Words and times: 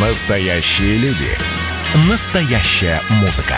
Настоящие 0.00 0.96
люди. 0.98 1.26
Настоящая 2.08 3.00
музыка. 3.20 3.56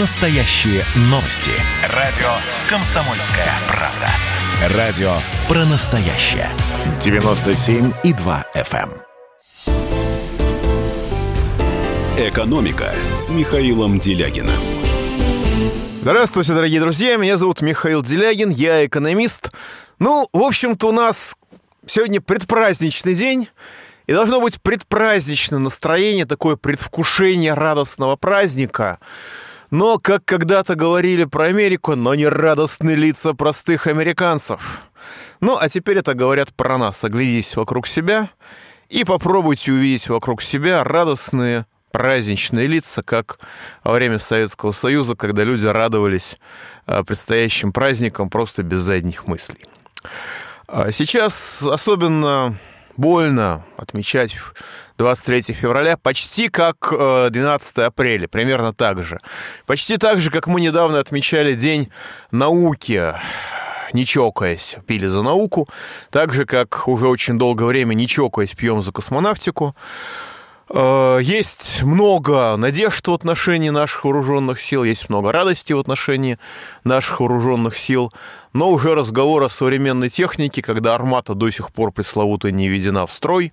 Настоящие 0.00 0.82
новости. 1.02 1.52
Радио 1.94 2.26
«Комсомольская 2.68 3.46
правда». 3.68 4.76
Радио 4.76 5.12
про 5.46 5.64
настоящее. 5.66 6.48
97,2 6.98 8.44
FM. 8.56 8.90
эм. 12.16 12.28
«Экономика» 12.28 12.92
с 13.14 13.30
Михаилом 13.30 14.00
Делягином. 14.00 14.50
Здравствуйте, 16.02 16.54
дорогие 16.54 16.80
друзья. 16.80 17.16
Меня 17.18 17.38
зовут 17.38 17.60
Михаил 17.60 18.02
Делягин, 18.02 18.50
я 18.50 18.84
экономист. 18.84 19.52
Ну, 20.00 20.28
в 20.32 20.42
общем-то, 20.42 20.88
у 20.88 20.92
нас 20.92 21.36
сегодня 21.86 22.20
предпраздничный 22.20 23.14
день. 23.14 23.48
И 24.08 24.12
должно 24.14 24.40
быть 24.40 24.60
предпраздничное 24.62 25.58
настроение, 25.58 26.24
такое 26.24 26.56
предвкушение 26.56 27.52
радостного 27.52 28.16
праздника. 28.16 28.98
Но, 29.70 29.98
как 29.98 30.24
когда-то 30.24 30.76
говорили 30.76 31.24
про 31.24 31.44
Америку, 31.44 31.94
но 31.94 32.14
не 32.14 32.26
радостные 32.26 32.96
лица 32.96 33.34
простых 33.34 33.86
американцев. 33.86 34.80
Ну, 35.40 35.58
а 35.60 35.68
теперь 35.68 35.98
это 35.98 36.14
говорят 36.14 36.54
про 36.54 36.78
нас. 36.78 37.04
Оглядитесь 37.04 37.54
вокруг 37.54 37.86
себя 37.86 38.30
и 38.88 39.04
попробуйте 39.04 39.72
увидеть 39.72 40.08
вокруг 40.08 40.40
себя 40.40 40.84
радостные 40.84 41.66
праздничные 41.92 42.66
лица, 42.66 43.02
как 43.02 43.38
во 43.84 43.92
время 43.92 44.18
Советского 44.18 44.72
Союза, 44.72 45.16
когда 45.16 45.44
люди 45.44 45.66
радовались 45.66 46.38
а, 46.86 47.04
предстоящим 47.04 47.74
праздникам 47.74 48.30
просто 48.30 48.62
без 48.62 48.80
задних 48.80 49.26
мыслей. 49.26 49.66
А 50.66 50.92
сейчас 50.92 51.60
особенно 51.60 52.56
больно 52.98 53.64
отмечать 53.76 54.36
23 54.98 55.54
февраля 55.54 55.96
почти 55.96 56.48
как 56.50 56.90
12 56.90 57.78
апреля, 57.78 58.28
примерно 58.28 58.74
так 58.74 59.02
же. 59.02 59.20
Почти 59.64 59.96
так 59.96 60.20
же, 60.20 60.30
как 60.30 60.46
мы 60.48 60.60
недавно 60.60 60.98
отмечали 60.98 61.54
День 61.54 61.90
науки, 62.32 63.14
не 63.92 64.04
чокаясь, 64.04 64.76
пили 64.86 65.06
за 65.06 65.22
науку, 65.22 65.68
так 66.10 66.34
же, 66.34 66.44
как 66.44 66.88
уже 66.88 67.06
очень 67.08 67.38
долгое 67.38 67.66
время 67.66 67.94
не 67.94 68.06
чокаясь, 68.08 68.52
пьем 68.52 68.82
за 68.82 68.92
космонавтику. 68.92 69.74
Э, 70.70 71.18
есть 71.22 71.82
много 71.82 72.56
надежд 72.56 73.06
в 73.08 73.12
отношении 73.12 73.70
наших 73.70 74.04
вооруженных 74.04 74.60
сил, 74.60 74.84
есть 74.84 75.08
много 75.08 75.32
радости 75.32 75.72
в 75.72 75.78
отношении 75.78 76.38
наших 76.84 77.20
вооруженных 77.20 77.76
сил, 77.76 78.12
но 78.52 78.70
уже 78.70 78.94
разговор 78.94 79.42
о 79.44 79.48
современной 79.48 80.10
технике, 80.10 80.60
когда 80.60 80.94
армата 80.94 81.34
до 81.34 81.50
сих 81.50 81.72
пор 81.72 81.90
пресловутая 81.90 82.52
не 82.52 82.68
введена 82.68 83.06
в 83.06 83.12
строй, 83.12 83.52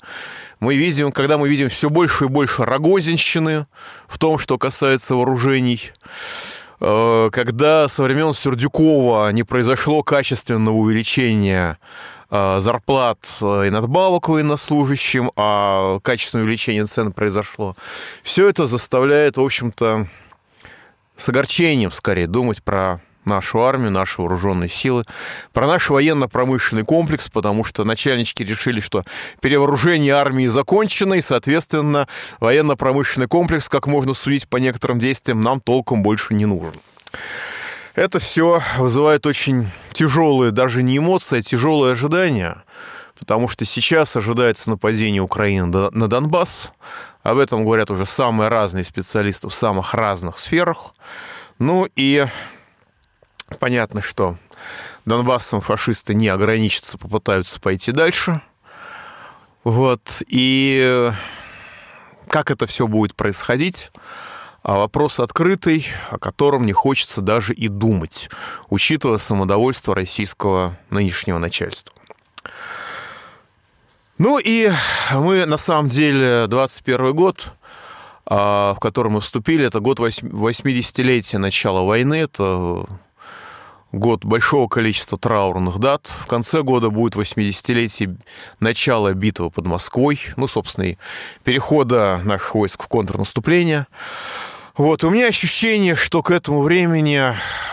мы 0.60 0.76
видим, 0.76 1.12
когда 1.12 1.38
мы 1.38 1.48
видим 1.48 1.70
все 1.70 1.90
больше 1.90 2.26
и 2.26 2.28
больше 2.28 2.66
рогозинщины 2.66 3.68
в 4.08 4.18
том, 4.18 4.38
что 4.38 4.58
касается 4.58 5.16
вооружений, 5.16 5.92
э, 6.82 7.30
когда 7.32 7.88
со 7.88 8.04
времен 8.04 8.34
Сердюкова 8.34 9.32
не 9.32 9.44
произошло 9.44 10.04
качественного 10.04 10.76
увеличения 10.76 11.78
зарплат 12.30 13.20
э, 13.42 13.68
и 13.68 13.70
надбавок 13.70 14.30
военнослужащим, 14.30 15.32
а 15.36 16.00
качественное 16.00 16.44
увеличение 16.44 16.86
цен 16.86 17.12
произошло. 17.12 17.76
Все 18.24 18.48
это 18.48 18.68
заставляет, 18.68 19.38
в 19.38 19.42
общем-то, 19.42 20.08
с 21.18 21.30
огорчением 21.30 21.92
скорее 21.92 22.28
думать 22.28 22.64
про 22.64 23.00
нашу 23.26 23.64
армию, 23.64 23.92
наши 23.92 24.22
вооруженные 24.22 24.70
силы, 24.70 25.04
про 25.52 25.68
наш 25.68 25.90
военно-промышленный 25.90 26.84
комплекс, 26.84 27.30
потому 27.30 27.64
что 27.64 27.84
начальнички 27.84 28.44
решили, 28.44 28.80
что 28.80 29.04
перевооружение 29.42 30.14
армии 30.14 30.48
закончено, 30.48 31.16
и, 31.16 31.22
соответственно, 31.22 32.08
военно-промышленный 32.40 33.28
комплекс, 33.28 33.68
как 33.70 33.88
можно 33.88 34.14
судить 34.14 34.48
по 34.48 34.58
некоторым 34.58 35.00
действиям, 35.00 35.42
нам 35.42 35.60
толком 35.60 36.04
больше 36.04 36.34
не 36.34 36.46
нужен. 36.46 36.74
Это 37.96 38.20
все 38.20 38.62
вызывает 38.78 39.26
очень 39.26 39.72
тяжелые, 39.94 40.52
даже 40.52 40.84
не 40.84 40.98
эмоции, 40.98 41.40
а 41.40 41.42
тяжелые 41.42 41.94
ожидания, 41.94 42.64
потому 43.18 43.48
что 43.48 43.64
сейчас 43.64 44.18
ожидается 44.18 44.70
нападение 44.70 45.22
Украины 45.22 45.90
на 45.92 46.08
Донбасс. 46.10 46.72
Об 47.24 47.38
этом 47.38 47.64
говорят 47.64 47.90
уже 47.90 48.06
самые 48.06 48.50
разные 48.50 48.84
специалисты 48.84 49.48
в 49.48 49.56
самых 49.56 49.94
разных 49.94 50.40
сферах. 50.40 50.94
Ну 51.58 51.88
и 51.96 52.28
понятно, 53.60 54.02
что 54.02 54.38
Донбассом 55.06 55.62
фашисты 55.62 56.14
не 56.14 56.28
ограничатся, 56.28 56.98
попытаются 56.98 57.62
пойти 57.62 57.94
дальше. 57.94 58.42
Вот. 59.64 60.22
И 60.28 61.12
как 62.28 62.52
это 62.52 62.68
все 62.68 62.88
будет 62.88 63.16
происходить? 63.16 63.92
А 64.66 64.78
вопрос 64.78 65.20
открытый, 65.20 65.86
о 66.10 66.18
котором 66.18 66.66
не 66.66 66.74
хочется 66.74 67.22
даже 67.22 67.54
и 67.54 67.68
думать, 67.68 68.32
учитывая 68.68 69.20
самодовольство 69.20 69.94
российского 69.94 70.76
нынешнего 70.90 71.38
начальства. 71.38 71.94
Ну 74.18 74.40
и 74.40 74.72
мы, 75.14 75.46
на 75.46 75.60
самом 75.60 75.90
деле, 75.90 76.48
21 76.48 77.14
год, 77.14 77.54
а, 78.26 78.74
в 78.74 78.80
который 78.80 79.12
мы 79.12 79.22
вступили, 79.22 79.68
это 79.68 79.82
год 79.82 80.00
80-летия 80.00 81.38
начала 81.38 81.84
войны, 81.84 82.16
это 82.16 82.88
год 83.92 84.26
большого 84.26 84.68
количества 84.68 85.20
траурных 85.20 85.78
дат. 85.78 86.08
В 86.08 86.26
конце 86.26 86.64
года 86.64 86.90
будет 86.90 87.16
80-летие 87.16 88.18
начала 88.60 89.14
битвы 89.14 89.52
под 89.52 89.68
Москвой, 89.68 90.20
ну, 90.38 90.48
собственно, 90.48 90.86
и 90.86 90.98
перехода 91.44 92.20
наших 92.24 92.56
войск 92.56 92.82
в 92.82 92.88
контрнаступление. 92.88 93.86
Вот, 94.78 95.06
у 95.06 95.10
меня 95.10 95.28
ощущение, 95.28 95.96
что 95.96 96.22
к 96.22 96.32
этому 96.32 96.62
времени 96.62 97.22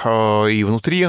э, 0.05 0.51
и 0.53 0.63
внутри 0.63 1.09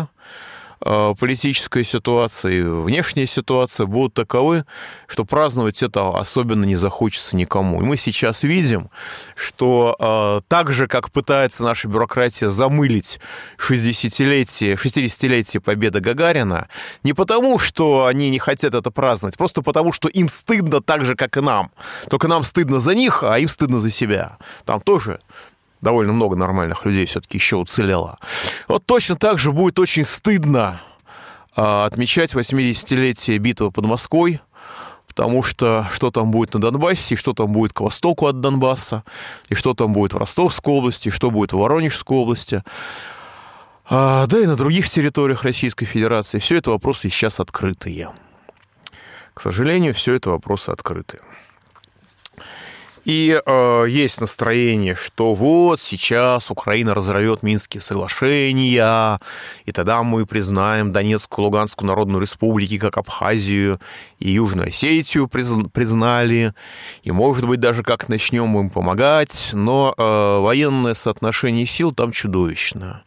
э, 0.83 1.13
политическая 1.19 1.83
ситуация 1.83 2.51
и 2.51 2.61
внешняя 2.63 3.27
ситуация 3.27 3.85
будут 3.85 4.15
таковы, 4.15 4.65
что 5.05 5.23
праздновать 5.23 5.83
это 5.83 6.09
особенно 6.17 6.65
не 6.65 6.77
захочется 6.77 7.37
никому. 7.37 7.79
И 7.83 7.85
мы 7.85 7.97
сейчас 7.97 8.41
видим, 8.41 8.89
что 9.35 9.95
э, 9.99 10.41
так 10.47 10.73
же, 10.73 10.87
как 10.87 11.11
пытается 11.11 11.61
наша 11.61 11.87
бюрократия 11.87 12.49
замылить 12.49 13.19
60-летие, 13.59 14.75
60-летие 14.75 15.59
победы 15.59 15.99
Гагарина, 15.99 16.69
не 17.03 17.13
потому, 17.13 17.59
что 17.59 18.07
они 18.07 18.31
не 18.31 18.39
хотят 18.39 18.73
это 18.73 18.89
праздновать, 18.89 19.37
просто 19.37 19.61
потому, 19.61 19.93
что 19.93 20.07
им 20.07 20.27
стыдно 20.27 20.81
так 20.81 21.05
же, 21.05 21.15
как 21.15 21.37
и 21.37 21.41
нам. 21.41 21.69
Только 22.09 22.27
нам 22.27 22.43
стыдно 22.43 22.79
за 22.79 22.95
них, 22.95 23.21
а 23.21 23.37
им 23.37 23.47
стыдно 23.47 23.79
за 23.79 23.91
себя. 23.91 24.39
Там 24.65 24.81
тоже 24.81 25.19
довольно 25.83 26.13
много 26.13 26.35
нормальных 26.35 26.85
людей 26.85 27.05
все-таки 27.05 27.37
еще 27.37 27.57
уцелело. 27.57 28.17
Вот 28.67 28.85
точно 28.85 29.15
так 29.15 29.37
же 29.37 29.51
будет 29.51 29.77
очень 29.77 30.05
стыдно 30.05 30.81
а, 31.55 31.85
отмечать 31.85 32.33
80-летие 32.33 33.37
битвы 33.37 33.69
под 33.69 33.85
Москвой, 33.85 34.41
потому 35.07 35.43
что 35.43 35.87
что 35.91 36.09
там 36.09 36.31
будет 36.31 36.53
на 36.55 36.61
Донбассе, 36.61 37.13
и 37.13 37.17
что 37.17 37.33
там 37.33 37.51
будет 37.51 37.73
к 37.73 37.81
востоку 37.81 38.25
от 38.27 38.39
Донбасса, 38.39 39.03
и 39.49 39.55
что 39.55 39.73
там 39.73 39.93
будет 39.93 40.13
в 40.13 40.17
Ростовской 40.17 40.73
области, 40.73 41.09
и 41.09 41.11
что 41.11 41.29
будет 41.29 41.53
в 41.53 41.57
Воронежской 41.57 42.17
области, 42.17 42.63
а, 43.85 44.25
да 44.27 44.39
и 44.39 44.45
на 44.45 44.55
других 44.55 44.89
территориях 44.89 45.43
Российской 45.43 45.85
Федерации. 45.85 46.39
Все 46.39 46.57
это 46.57 46.71
вопросы 46.71 47.09
сейчас 47.09 47.39
открытые. 47.39 48.11
К 49.33 49.41
сожалению, 49.41 49.93
все 49.93 50.13
это 50.13 50.29
вопросы 50.29 50.69
открытые. 50.69 51.21
И 53.05 53.41
э, 53.45 53.85
есть 53.89 54.21
настроение, 54.21 54.95
что 54.95 55.33
вот 55.33 55.81
сейчас 55.81 56.49
Украина 56.49 56.93
разорвет 56.93 57.43
Минские 57.43 57.81
соглашения, 57.81 59.19
и 59.65 59.71
тогда 59.71 60.03
мы 60.03 60.25
признаем 60.25 60.91
Донецкую, 60.91 61.45
Луганскую 61.45 61.87
Народную 61.87 62.21
Республики 62.21 62.77
как 62.77 62.97
Абхазию 62.97 63.79
и 64.19 64.31
Южную 64.31 64.69
Осетию 64.69 65.27
признали, 65.27 66.53
и, 67.03 67.11
может 67.11 67.45
быть, 67.45 67.59
даже 67.59 67.83
как 67.83 68.07
начнем 68.07 68.57
им 68.57 68.69
помогать, 68.69 69.49
но 69.51 69.93
э, 69.97 70.39
военное 70.39 70.93
соотношение 70.93 71.65
сил 71.65 71.91
там 71.91 72.11
чудовищное. 72.11 73.03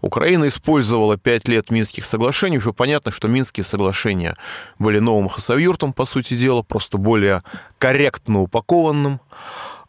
Украина 0.00 0.48
использовала 0.48 1.16
пять 1.16 1.48
лет 1.48 1.70
Минских 1.70 2.04
соглашений. 2.04 2.58
Уже 2.58 2.72
понятно, 2.72 3.12
что 3.12 3.28
Минские 3.28 3.64
соглашения 3.64 4.34
были 4.78 4.98
новым 4.98 5.28
хасавюртом, 5.28 5.92
по 5.92 6.06
сути 6.06 6.36
дела, 6.36 6.62
просто 6.62 6.98
более 6.98 7.42
корректно 7.78 8.40
упакованным. 8.40 9.20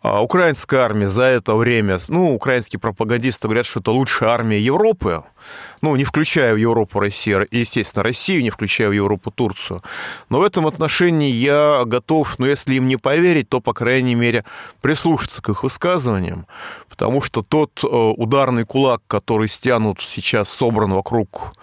А 0.01 0.21
украинская 0.21 0.81
армия 0.81 1.09
за 1.09 1.23
это 1.23 1.55
время, 1.55 1.97
ну, 2.07 2.33
украинские 2.33 2.79
пропагандисты 2.79 3.47
говорят, 3.47 3.65
что 3.65 3.79
это 3.79 3.91
лучшая 3.91 4.29
армия 4.29 4.59
Европы, 4.59 5.23
ну, 5.81 5.95
не 5.95 6.03
включая 6.03 6.53
в 6.53 6.57
Европу 6.57 6.99
Россию, 6.99 7.47
естественно, 7.51 8.03
Россию, 8.03 8.43
не 8.43 8.49
включая 8.49 8.89
в 8.89 8.91
Европу 8.91 9.31
Турцию. 9.31 9.81
Но 10.29 10.39
в 10.39 10.43
этом 10.43 10.67
отношении 10.67 11.31
я 11.31 11.83
готов, 11.85 12.37
ну, 12.37 12.45
если 12.45 12.75
им 12.75 12.87
не 12.87 12.97
поверить, 12.97 13.49
то, 13.49 13.59
по 13.59 13.73
крайней 13.73 14.15
мере, 14.15 14.45
прислушаться 14.81 15.41
к 15.41 15.49
их 15.49 15.63
высказываниям, 15.63 16.45
потому 16.89 17.21
что 17.21 17.41
тот 17.41 17.83
э, 17.83 17.87
ударный 17.87 18.65
кулак, 18.65 19.01
который 19.07 19.49
стянут 19.49 20.01
сейчас, 20.01 20.49
собран 20.49 20.93
вокруг 20.93 21.53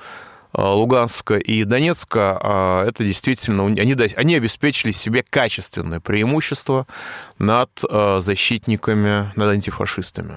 Луганска 0.57 1.37
и 1.37 1.65
Донецка, 1.65 2.85
это 2.87 3.05
действительно, 3.05 3.67
они, 3.67 3.93
они 3.93 4.35
обеспечили 4.37 4.93
себе 4.93 5.25
качественное 5.29 6.01
преимущество 6.01 6.87
над 7.39 7.71
защитниками, 8.19 9.33
над 9.37 9.49
антифашистами. 9.49 10.37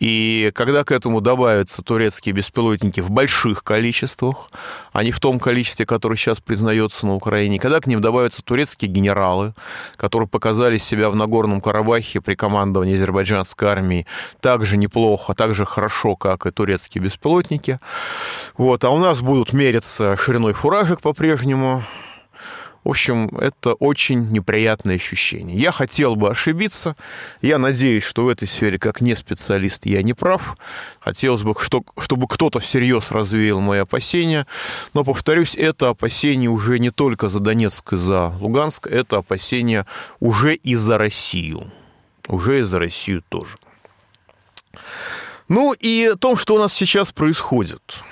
И 0.00 0.50
когда 0.54 0.82
к 0.82 0.92
этому 0.92 1.20
добавятся 1.20 1.82
турецкие 1.82 2.34
беспилотники 2.34 3.00
в 3.00 3.10
больших 3.10 3.62
количествах, 3.62 4.50
а 4.94 5.04
не 5.04 5.12
в 5.12 5.20
том 5.20 5.38
количестве, 5.38 5.84
которое 5.84 6.16
сейчас 6.16 6.40
признается 6.40 7.06
на 7.06 7.14
Украине, 7.14 7.58
когда 7.60 7.80
к 7.80 7.86
ним 7.86 8.00
добавятся 8.00 8.42
турецкие 8.42 8.90
генералы, 8.90 9.52
которые 9.96 10.26
показали 10.26 10.78
себя 10.78 11.10
в 11.10 11.16
Нагорном 11.16 11.60
Карабахе 11.60 12.22
при 12.22 12.34
командовании 12.34 12.96
азербайджанской 12.96 13.68
армии 13.68 14.06
так 14.40 14.64
же 14.64 14.78
неплохо, 14.78 15.34
так 15.34 15.54
же 15.54 15.66
хорошо, 15.66 16.16
как 16.16 16.46
и 16.46 16.50
турецкие 16.50 17.04
беспилотники, 17.04 17.78
вот, 18.56 18.82
а 18.84 18.90
у 18.90 18.98
нас 18.98 19.20
будут 19.20 19.52
мериться 19.52 20.16
шириной 20.16 20.54
фуражек 20.54 21.02
по-прежнему, 21.02 21.84
в 22.82 22.88
общем, 22.88 23.28
это 23.38 23.74
очень 23.74 24.30
неприятное 24.30 24.96
ощущение. 24.96 25.56
Я 25.58 25.70
хотел 25.70 26.16
бы 26.16 26.30
ошибиться. 26.30 26.96
Я 27.42 27.58
надеюсь, 27.58 28.04
что 28.04 28.24
в 28.24 28.28
этой 28.28 28.48
сфере, 28.48 28.78
как 28.78 29.02
не 29.02 29.14
специалист, 29.14 29.84
я 29.84 30.02
не 30.02 30.14
прав. 30.14 30.56
Хотелось 30.98 31.42
бы, 31.42 31.54
чтобы 31.60 32.26
кто-то 32.26 32.58
всерьез 32.58 33.10
развеял 33.10 33.60
мои 33.60 33.80
опасения. 33.80 34.46
Но, 34.94 35.04
повторюсь, 35.04 35.54
это 35.54 35.90
опасение 35.90 36.48
уже 36.48 36.78
не 36.78 36.90
только 36.90 37.28
за 37.28 37.40
Донецк 37.40 37.92
и 37.92 37.96
за 37.96 38.28
Луганск, 38.40 38.86
это 38.86 39.18
опасение 39.18 39.84
уже 40.18 40.54
и 40.54 40.74
за 40.74 40.96
Россию. 40.96 41.70
Уже 42.28 42.60
и 42.60 42.62
за 42.62 42.78
Россию 42.78 43.22
тоже. 43.28 43.58
Ну 45.48 45.74
и 45.74 46.12
о 46.14 46.16
том, 46.16 46.36
что 46.36 46.54
у 46.54 46.58
нас 46.58 46.72
сейчас 46.72 47.10
происходит– 47.10 47.82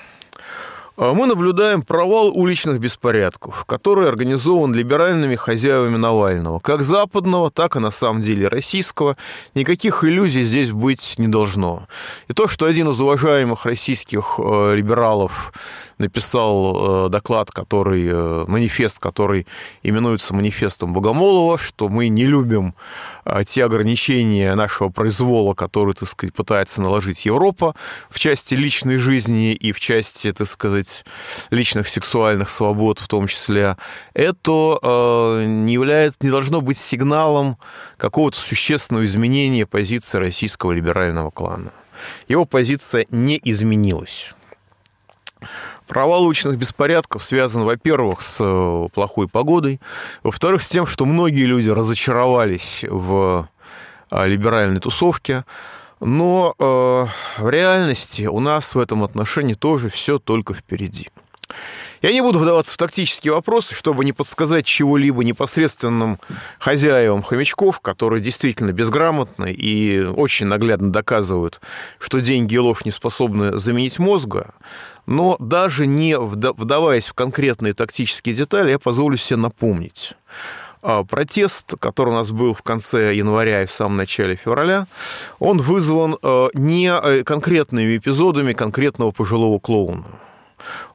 мы 0.99 1.27
наблюдаем 1.27 1.81
провал 1.81 2.27
уличных 2.37 2.79
беспорядков, 2.79 3.63
который 3.63 4.09
организован 4.09 4.73
либеральными 4.73 5.35
хозяевами 5.35 5.95
Навального, 5.95 6.59
как 6.59 6.83
западного, 6.83 7.49
так 7.51 7.77
и 7.77 7.79
на 7.79 7.89
самом 7.89 8.21
деле 8.21 8.49
российского. 8.49 9.15
Никаких 9.55 10.03
иллюзий 10.03 10.43
здесь 10.43 10.71
быть 10.71 11.15
не 11.17 11.29
должно. 11.29 11.87
И 12.27 12.33
то, 12.33 12.49
что 12.49 12.65
один 12.65 12.89
из 12.89 12.99
уважаемых 12.99 13.65
российских 13.65 14.39
э, 14.39 14.75
либералов 14.75 15.53
написал 15.99 17.05
э, 17.05 17.09
доклад, 17.09 17.49
который, 17.49 18.05
э, 18.05 18.45
манифест, 18.47 18.99
который 18.99 19.47
именуется 19.83 20.33
манифестом 20.33 20.93
Богомолова, 20.93 21.57
что 21.57 21.87
мы 21.87 22.09
не 22.09 22.25
любим 22.25 22.75
те 23.45 23.63
ограничения 23.63 24.55
нашего 24.55 24.89
произвола, 24.89 25.53
которые, 25.53 25.93
так 25.93 26.09
сказать, 26.09 26.33
пытается 26.33 26.81
наложить 26.81 27.25
Европа 27.25 27.75
в 28.09 28.19
части 28.19 28.55
личной 28.55 28.97
жизни 28.97 29.53
и 29.53 29.71
в 29.71 29.79
части, 29.79 30.31
так 30.31 30.47
сказать, 30.47 30.88
личных 31.49 31.87
сексуальных 31.87 32.49
свобод 32.49 32.99
в 32.99 33.07
том 33.07 33.27
числе, 33.27 33.77
это 34.13 35.43
не 35.45 35.73
является, 35.73 36.19
не 36.21 36.29
должно 36.29 36.61
быть 36.61 36.77
сигналом 36.77 37.57
какого-то 37.97 38.37
существенного 38.37 39.05
изменения 39.05 39.65
позиции 39.65 40.17
российского 40.17 40.71
либерального 40.71 41.31
клана. 41.31 41.71
Его 42.27 42.45
позиция 42.45 43.05
не 43.09 43.39
изменилась. 43.43 44.33
Провал 45.87 46.25
уличных 46.25 46.57
беспорядков 46.57 47.23
связан, 47.23 47.63
во-первых, 47.63 48.21
с 48.21 48.37
э, 48.39 48.87
плохой 48.93 49.27
погодой, 49.27 49.79
во-вторых, 50.21 50.61
с 50.61 50.69
тем, 50.69 50.85
что 50.85 51.05
многие 51.05 51.45
люди 51.45 51.69
разочаровались 51.69 52.85
в 52.87 53.49
э, 54.11 54.27
либеральной 54.27 54.79
тусовке, 54.79 55.45
но 55.99 56.55
э, 56.57 57.41
в 57.41 57.49
реальности 57.49 58.23
у 58.23 58.39
нас 58.39 58.75
в 58.75 58.79
этом 58.79 59.03
отношении 59.03 59.53
тоже 59.53 59.89
все 59.89 60.19
только 60.19 60.53
впереди. 60.53 61.07
Я 62.01 62.13
не 62.13 62.21
буду 62.21 62.39
вдаваться 62.39 62.73
в 62.73 62.77
тактические 62.77 63.33
вопросы, 63.33 63.75
чтобы 63.75 64.05
не 64.05 64.13
подсказать 64.13 64.65
чего-либо 64.65 65.23
непосредственным 65.23 66.19
хозяевам 66.57 67.23
хомячков, 67.23 67.81
которые 67.81 68.21
действительно 68.21 68.71
безграмотны 68.71 69.51
и 69.51 70.01
очень 70.01 70.45
наглядно 70.45 70.91
доказывают, 70.91 71.59
что 71.97 72.19
деньги 72.19 72.55
и 72.55 72.59
ложь 72.59 72.85
не 72.85 72.91
способны 72.91 73.59
заменить 73.59 73.99
мозга. 73.99 74.53
Но 75.07 75.35
даже 75.39 75.87
не 75.87 76.17
вдаваясь 76.17 77.07
в 77.07 77.13
конкретные 77.13 77.73
тактические 77.73 78.35
детали, 78.35 78.71
я 78.71 78.79
позволю 78.79 79.17
себе 79.17 79.37
напомнить. 79.37 80.13
А, 80.81 81.03
протест, 81.03 81.73
который 81.79 82.09
у 82.09 82.13
нас 82.13 82.31
был 82.31 82.53
в 82.53 82.61
конце 82.61 83.13
января 83.13 83.63
и 83.63 83.65
в 83.65 83.71
самом 83.71 83.97
начале 83.97 84.35
февраля, 84.35 84.87
он 85.39 85.59
вызван 85.59 86.17
э, 86.21 86.47
не 86.53 86.89
э, 86.89 87.23
конкретными 87.23 87.97
эпизодами 87.97 88.53
конкретного 88.53 89.11
пожилого 89.11 89.59
клоуна. 89.59 90.05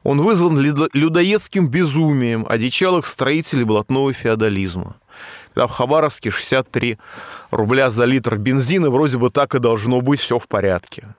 Он 0.03 0.21
вызван 0.21 0.59
людоедским 0.59 1.67
безумием 1.67 2.45
одичалых 2.47 3.05
строителей 3.05 3.63
блатного 3.63 4.13
феодализма. 4.13 4.95
Когда 5.53 5.67
в 5.67 5.71
Хабаровске 5.71 6.31
63 6.31 6.97
рубля 7.51 7.89
за 7.89 8.05
литр 8.05 8.37
бензина, 8.37 8.89
вроде 8.89 9.17
бы 9.17 9.29
так 9.29 9.55
и 9.55 9.59
должно 9.59 10.01
быть, 10.01 10.19
все 10.19 10.37
в 10.37 10.47
порядке. 10.47 11.15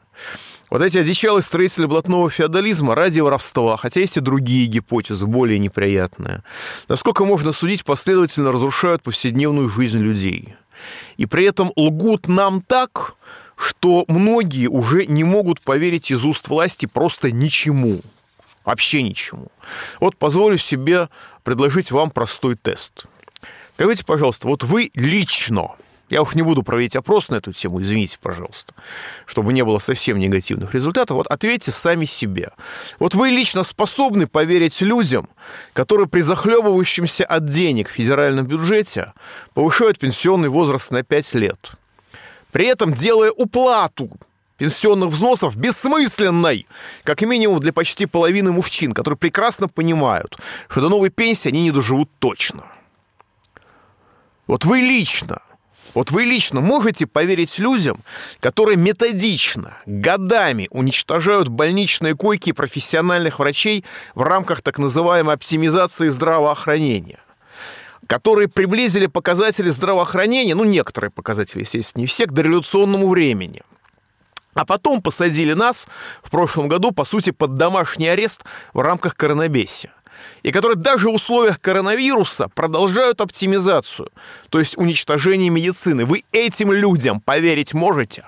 Вот 0.71 0.83
эти 0.83 0.99
одичалые 0.99 1.43
строители 1.43 1.87
блатного 1.87 2.29
феодализма 2.29 2.95
ради 2.95 3.21
воровства, 3.21 3.77
хотя 3.77 4.01
есть 4.01 4.17
и 4.17 4.21
другие 4.21 4.67
гипотезы, 4.67 5.27
более 5.27 5.59
неприятные, 5.59 6.43
насколько 6.89 7.25
можно 7.25 7.53
судить, 7.53 7.85
последовательно 7.85 8.53
разрушают 8.53 9.03
повседневную 9.03 9.69
жизнь 9.69 9.99
людей. 9.99 10.57
И 11.17 11.27
при 11.27 11.45
этом 11.45 11.73
лгут 11.77 12.29
нам 12.29 12.61
так, 12.63 13.15
что 13.57 14.05
многие 14.09 14.67
уже 14.67 15.07
не 15.07 15.25
могут 15.25 15.61
поверить 15.61 16.11
из 16.11 16.25
уст 16.25 16.49
власти 16.49 16.87
просто 16.87 17.31
ничему– 17.31 18.01
Вообще 18.67 19.03
ничему. 19.03 19.47
Вот 20.01 20.17
позволю 20.17 20.59
себе 20.59 21.09
предложить 21.45 21.93
вам 21.93 22.11
простой 22.11 22.57
тест. 22.57 23.07
Скажите, 23.75 24.05
пожалуйста, 24.05 24.49
вот 24.49 24.65
вы 24.65 24.91
лично, 24.95 25.77
я 26.09 26.23
уж 26.23 26.35
не 26.35 26.43
буду 26.43 26.63
проводить 26.63 26.97
опрос 26.97 27.29
на 27.31 27.37
эту 27.37 27.53
тему, 27.53 27.81
извините, 27.81 28.19
пожалуйста, 28.21 28.75
чтобы 29.27 29.53
не 29.53 29.65
было 29.65 29.79
совсем 29.79 30.19
негативных 30.19 30.75
результатов, 30.75 31.17
вот 31.17 31.27
ответьте 31.27 31.73
сами 31.73 32.05
себе. 32.05 32.51
Вот 32.99 33.15
вы 33.15 33.31
лично 33.31 33.65
способны 33.65 34.27
поверить 34.27 34.81
людям, 34.81 35.29
которые 35.73 36.07
при 36.07 36.21
захлебывающемся 36.21 37.25
от 37.25 37.47
денег 37.47 37.89
в 37.89 37.93
федеральном 37.93 38.47
бюджете 38.47 39.13
повышают 39.55 39.99
пенсионный 39.99 40.49
возраст 40.49 40.91
на 40.91 41.03
5 41.03 41.35
лет, 41.35 41.73
при 42.53 42.67
этом 42.67 42.95
делая 42.95 43.33
уплату 43.33 44.11
пенсионных 44.59 45.11
взносов 45.11 45.57
бессмысленной, 45.57 46.67
как 47.05 47.21
минимум 47.23 47.61
для 47.61 47.73
почти 47.73 48.07
половины 48.07 48.53
мужчин, 48.53 48.95
которые 48.95 49.19
прекрасно 49.19 49.69
понимают, 49.69 50.39
что 50.69 50.81
до 50.81 50.89
новой 50.89 51.11
пенсии 51.11 51.49
они 51.49 51.65
не 51.65 51.73
доживут 51.73 52.11
точно. 52.19 52.65
Вот 54.47 54.65
вы 54.65 54.79
лично, 54.79 55.43
вот 55.97 56.11
вы 56.11 56.25
лично 56.25 56.61
можете 56.61 57.07
поверить 57.07 57.59
людям, 57.59 58.01
которые 58.41 58.77
методично, 58.77 59.79
годами 59.87 60.69
уничтожают 60.71 61.49
больничные 61.49 62.15
койки 62.15 62.53
профессиональных 62.53 63.39
врачей 63.39 63.83
в 64.15 64.21
рамках 64.21 64.61
так 64.61 64.79
называемой 64.79 65.35
оптимизации 65.35 66.09
здравоохранения? 66.09 67.19
которые 68.09 68.47
приблизили 68.47 69.07
показатели 69.07 69.69
здравоохранения, 69.69 70.55
ну, 70.55 70.63
некоторые 70.63 71.11
показатели, 71.11 71.63
естественно, 71.63 72.03
не 72.03 72.07
все, 72.07 72.27
к 72.27 72.33
дореволюционному 72.33 73.09
времени– 73.09 73.63
а 74.55 74.65
потом 74.65 75.03
посадили 75.03 75.53
нас 75.53 75.87
в 76.23 76.31
прошлом 76.31 76.69
году, 76.69 76.91
по 76.91 77.05
сути, 77.05 77.31
под 77.31 77.57
домашний 77.57 78.09
арест 78.09 78.43
в 78.73 78.81
рамках 78.81 79.15
коронабесия. 79.15 79.93
И 80.43 80.53
которые 80.53 80.77
даже 80.77 81.09
в 81.09 81.15
условиях 81.15 81.61
коронавируса 81.61 82.49
продолжают 82.49 83.21
оптимизацию, 83.21 84.11
то 84.49 84.59
есть 84.59 84.77
уничтожение 84.77 85.51
медицины. 85.51 86.05
Вы 86.05 86.25
этим 86.33 86.73
людям 86.73 87.21
поверить 87.21 87.75
можете? 87.75 88.25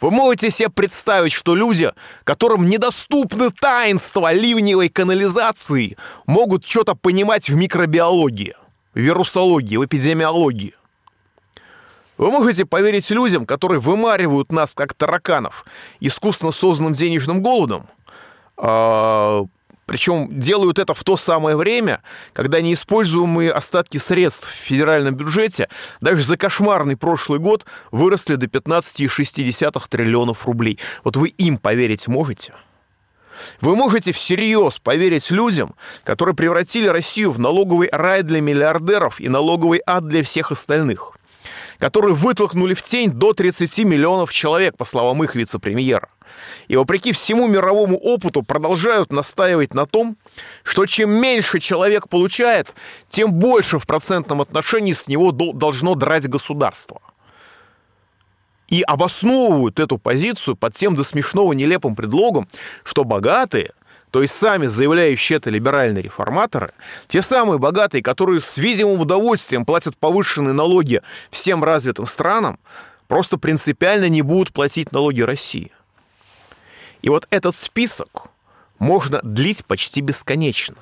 Вы 0.00 0.10
можете 0.10 0.50
себе 0.50 0.68
представить, 0.68 1.32
что 1.32 1.54
люди, 1.54 1.92
которым 2.24 2.66
недоступны 2.66 3.50
таинства 3.50 4.32
ливневой 4.32 4.88
канализации, 4.88 5.96
могут 6.26 6.66
что-то 6.66 6.96
понимать 6.96 7.48
в 7.48 7.54
микробиологии, 7.54 8.56
в 8.94 8.98
вирусологии, 8.98 9.76
в 9.76 9.84
эпидемиологии? 9.86 10.74
Вы 12.18 12.30
можете 12.30 12.64
поверить 12.66 13.10
людям, 13.10 13.46
которые 13.46 13.80
вымаривают 13.80 14.52
нас, 14.52 14.74
как 14.74 14.92
тараканов, 14.94 15.64
искусственно 16.00 16.52
созданным 16.52 16.94
денежным 16.94 17.42
голодом, 17.42 17.88
а, 18.56 19.44
причем 19.92 20.40
делают 20.40 20.78
это 20.78 20.94
в 20.94 21.04
то 21.04 21.18
самое 21.18 21.54
время, 21.54 22.02
когда 22.32 22.62
неиспользуемые 22.62 23.52
остатки 23.52 23.98
средств 23.98 24.48
в 24.48 24.54
федеральном 24.54 25.14
бюджете 25.14 25.68
даже 26.00 26.22
за 26.22 26.38
кошмарный 26.38 26.96
прошлый 26.96 27.38
год 27.38 27.66
выросли 27.90 28.36
до 28.36 28.46
15,6 28.46 29.88
триллионов 29.90 30.46
рублей. 30.46 30.78
Вот 31.04 31.18
вы 31.18 31.28
им 31.28 31.58
поверить 31.58 32.08
можете? 32.08 32.54
Вы 33.60 33.76
можете 33.76 34.12
всерьез 34.12 34.78
поверить 34.78 35.30
людям, 35.30 35.74
которые 36.04 36.34
превратили 36.34 36.88
Россию 36.88 37.30
в 37.30 37.38
налоговый 37.38 37.90
рай 37.92 38.22
для 38.22 38.40
миллиардеров 38.40 39.20
и 39.20 39.28
налоговый 39.28 39.82
ад 39.84 40.08
для 40.08 40.22
всех 40.22 40.52
остальных– 40.52 41.12
которые 41.82 42.14
вытолкнули 42.14 42.74
в 42.74 42.82
тень 42.84 43.10
до 43.10 43.32
30 43.32 43.78
миллионов 43.78 44.32
человек, 44.32 44.76
по 44.76 44.84
словам 44.84 45.24
их 45.24 45.34
вице-премьера. 45.34 46.08
И 46.68 46.76
вопреки 46.76 47.10
всему 47.10 47.48
мировому 47.48 47.98
опыту 47.98 48.44
продолжают 48.44 49.10
настаивать 49.10 49.74
на 49.74 49.84
том, 49.84 50.16
что 50.62 50.86
чем 50.86 51.10
меньше 51.10 51.58
человек 51.58 52.08
получает, 52.08 52.72
тем 53.10 53.32
больше 53.32 53.80
в 53.80 53.86
процентном 53.88 54.40
отношении 54.40 54.92
с 54.92 55.08
него 55.08 55.32
должно 55.32 55.96
драть 55.96 56.28
государство. 56.28 57.00
И 58.68 58.82
обосновывают 58.82 59.80
эту 59.80 59.98
позицию 59.98 60.54
под 60.54 60.76
тем 60.76 60.94
до 60.94 61.02
смешного 61.02 61.52
нелепым 61.52 61.96
предлогом, 61.96 62.46
что 62.84 63.02
богатые– 63.02 63.72
то 64.12 64.20
есть 64.20 64.34
сами 64.34 64.66
заявляющие 64.66 65.38
это 65.38 65.48
либеральные 65.48 66.02
реформаторы, 66.02 66.74
те 67.08 67.22
самые 67.22 67.58
богатые, 67.58 68.02
которые 68.02 68.42
с 68.42 68.58
видимым 68.58 69.00
удовольствием 69.00 69.64
платят 69.64 69.96
повышенные 69.96 70.52
налоги 70.52 71.00
всем 71.30 71.64
развитым 71.64 72.06
странам, 72.06 72.58
просто 73.08 73.38
принципиально 73.38 74.10
не 74.10 74.20
будут 74.20 74.52
платить 74.52 74.92
налоги 74.92 75.22
России. 75.22 75.72
И 77.00 77.08
вот 77.08 77.26
этот 77.30 77.56
список 77.56 78.28
можно 78.78 79.18
длить 79.22 79.64
почти 79.64 80.02
бесконечно. 80.02 80.76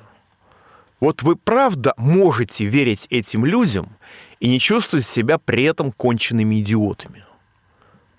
Вот 0.99 1.23
вы 1.23 1.37
правда 1.37 1.93
можете 1.95 2.65
верить 2.65 3.07
этим 3.09 3.45
людям 3.45 3.95
и 4.41 4.49
не 4.49 4.59
чувствовать 4.59 5.07
себя 5.07 5.37
при 5.37 5.63
этом 5.63 5.93
конченными 5.93 6.59
идиотами. 6.59 7.23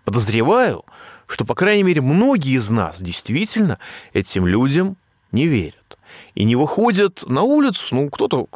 Подозреваю, 0.07 0.87
что, 1.27 1.45
по 1.45 1.55
крайней 1.55 1.83
мере, 1.83 2.01
многие 2.01 2.57
из 2.57 2.71
нас 2.71 3.03
действительно 3.03 3.79
этим 4.15 4.47
людям 4.47 4.97
не 5.33 5.47
верят. 5.47 5.99
И 6.35 6.45
не 6.45 6.57
выходят 6.57 7.25
на 7.27 7.43
улицу, 7.43 7.95
ну, 7.95 8.11
кто-то 8.11 8.47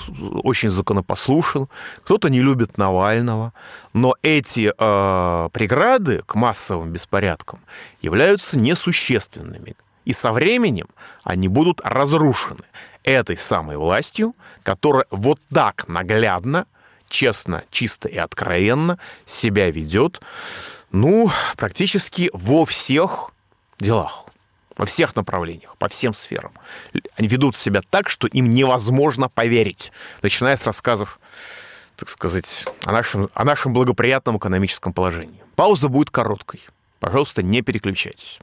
очень 0.43 0.71
законопослушен, 0.71 1.69
кто-то 2.03 2.29
не 2.29 2.41
любит 2.41 2.79
Навального. 2.79 3.53
Но 3.93 4.15
эти 4.23 4.73
э, 4.77 5.49
преграды 5.53 6.23
к 6.27 6.35
массовым 6.35 6.91
беспорядкам 6.91 7.61
являются 8.01 8.59
несущественными. 8.59 9.75
И 10.05 10.13
со 10.13 10.33
временем 10.33 10.87
они 11.25 11.49
будут 11.49 11.81
разрушены 11.83 12.65
этой 13.05 13.37
самой 13.37 13.77
властью, 13.77 14.35
которая 14.63 15.07
вот 15.11 15.41
так 15.53 15.89
наглядно, 15.89 16.67
честно, 17.09 17.65
чисто 17.71 18.09
и 18.09 18.17
откровенно 18.17 18.99
себя 19.27 19.71
ведет, 19.71 20.21
ну, 20.93 21.31
практически 21.57 22.31
во 22.33 22.65
всех 22.65 23.33
делах 23.79 24.26
во 24.77 24.87
всех 24.87 25.17
направлениях, 25.17 25.77
по 25.79 25.89
всем 25.89 26.15
сферам. 26.15 26.53
Они 27.17 27.29
ведут 27.29 27.57
себя 27.57 27.81
так, 27.89 28.09
что 28.09 28.27
им 28.27 28.53
невозможно 28.53 29.29
поверить, 29.29 29.93
начиная 30.23 30.57
с 30.57 30.67
рассказов, 30.67 31.19
так 31.97 32.09
сказать, 32.09 32.67
о 32.85 32.93
нашем, 32.93 33.31
о 33.33 33.45
нашем 33.45 33.73
благоприятном 33.73 34.39
экономическом 34.39 34.93
положении. 34.93 35.43
Пауза 35.55 35.89
будет 35.89 36.11
короткой. 36.11 36.61
Пожалуйста, 37.01 37.43
не 37.43 37.63
переключайтесь. 37.63 38.39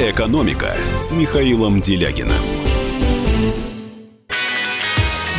«Экономика» 0.00 0.74
с 0.96 1.12
Михаилом 1.12 1.80
Делягином. 1.80 2.32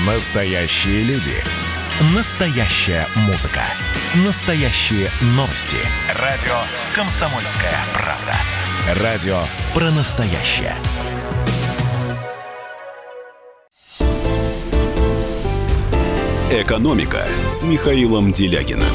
Настоящие 0.05 1.03
люди. 1.03 1.33
Настоящая 2.09 3.05
музыка. 3.27 3.61
Настоящие 4.25 5.07
новости. 5.37 5.77
Радио 6.19 6.55
«Комсомольская 6.95 7.75
правда». 7.93 9.03
Радио 9.03 9.43
про 9.75 9.91
настоящее. 9.91 10.73
«Экономика» 16.49 17.27
с 17.47 17.61
Михаилом 17.61 18.31
Делягином. 18.31 18.89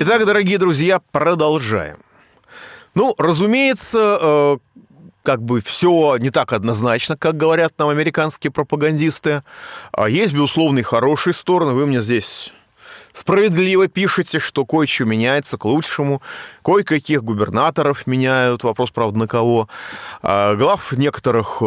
Итак, 0.00 0.26
дорогие 0.26 0.58
друзья, 0.58 1.00
продолжаем. 1.12 1.96
Ну, 2.94 3.14
разумеется, 3.16 4.18
э, 4.20 4.58
как 5.24 5.42
бы 5.42 5.60
все 5.62 6.18
не 6.18 6.30
так 6.30 6.52
однозначно, 6.52 7.16
как 7.16 7.36
говорят 7.36 7.72
нам 7.78 7.88
американские 7.88 8.52
пропагандисты. 8.52 9.42
А 9.90 10.08
есть, 10.08 10.34
безусловно, 10.34 10.80
и 10.80 10.82
хорошие 10.82 11.32
стороны. 11.34 11.72
Вы 11.72 11.86
мне 11.86 12.02
здесь 12.02 12.52
справедливо 13.14 13.88
пишете, 13.88 14.38
что 14.38 14.66
кое-что 14.66 15.04
меняется 15.04 15.56
к 15.56 15.64
лучшему, 15.64 16.20
кое-каких 16.62 17.22
губернаторов 17.22 18.06
меняют, 18.06 18.64
вопрос, 18.64 18.90
правда, 18.90 19.18
на 19.18 19.28
кого, 19.28 19.68
а 20.20 20.54
глав 20.56 20.92
некоторых 20.92 21.58
э, 21.60 21.64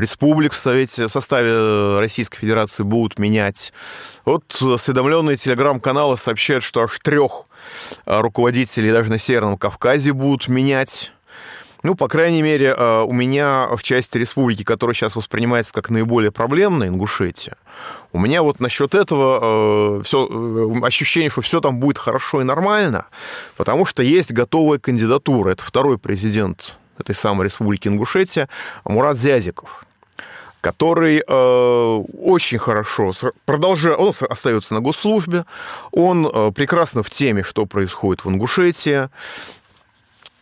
республик 0.00 0.52
в, 0.52 0.56
Совете, 0.56 1.06
в 1.06 1.10
составе 1.10 2.00
Российской 2.00 2.38
Федерации 2.38 2.82
будут 2.82 3.18
менять. 3.18 3.72
Вот 4.24 4.60
осведомленные 4.60 5.36
телеграм-каналы 5.36 6.16
сообщают, 6.16 6.64
что 6.64 6.82
аж 6.82 6.98
трех 7.00 7.44
э, 8.06 8.20
руководителей 8.20 8.90
даже 8.90 9.10
на 9.10 9.18
Северном 9.18 9.58
Кавказе 9.58 10.12
будут 10.12 10.48
менять. 10.48 11.12
Ну, 11.82 11.94
по 11.94 12.08
крайней 12.08 12.42
мере, 12.42 12.74
э, 12.76 13.02
у 13.02 13.12
меня 13.12 13.68
в 13.74 13.82
части 13.82 14.18
республики, 14.18 14.64
которая 14.64 14.94
сейчас 14.94 15.16
воспринимается 15.16 15.72
как 15.72 15.90
наиболее 15.90 16.30
проблемная, 16.30 16.88
Ингушетия, 16.88 17.56
у 18.12 18.18
меня 18.18 18.42
вот 18.42 18.60
насчет 18.60 18.94
этого 18.94 19.98
э, 20.00 20.02
все, 20.02 20.26
э, 20.28 20.86
ощущение, 20.86 21.30
что 21.30 21.40
все 21.40 21.60
там 21.60 21.80
будет 21.80 21.98
хорошо 21.98 22.40
и 22.40 22.44
нормально, 22.44 23.06
потому 23.56 23.86
что 23.86 24.02
есть 24.02 24.32
готовая 24.32 24.78
кандидатура. 24.78 25.50
Это 25.50 25.62
второй 25.62 25.98
президент 25.98 26.76
этой 26.98 27.14
самой 27.14 27.46
республики 27.46 27.88
Ингушетия 27.88 28.48
Мурат 28.84 29.16
Зязиков 29.16 29.84
который 30.60 31.22
э, 31.26 32.04
очень 32.22 32.58
хорошо 32.58 33.14
продолжает, 33.46 33.98
он 33.98 34.12
остается 34.28 34.74
на 34.74 34.80
госслужбе, 34.80 35.44
он 35.90 36.26
э, 36.26 36.52
прекрасно 36.54 37.02
в 37.02 37.10
теме, 37.10 37.42
что 37.42 37.64
происходит 37.66 38.24
в 38.24 38.28
Ингушетии, 38.28 39.08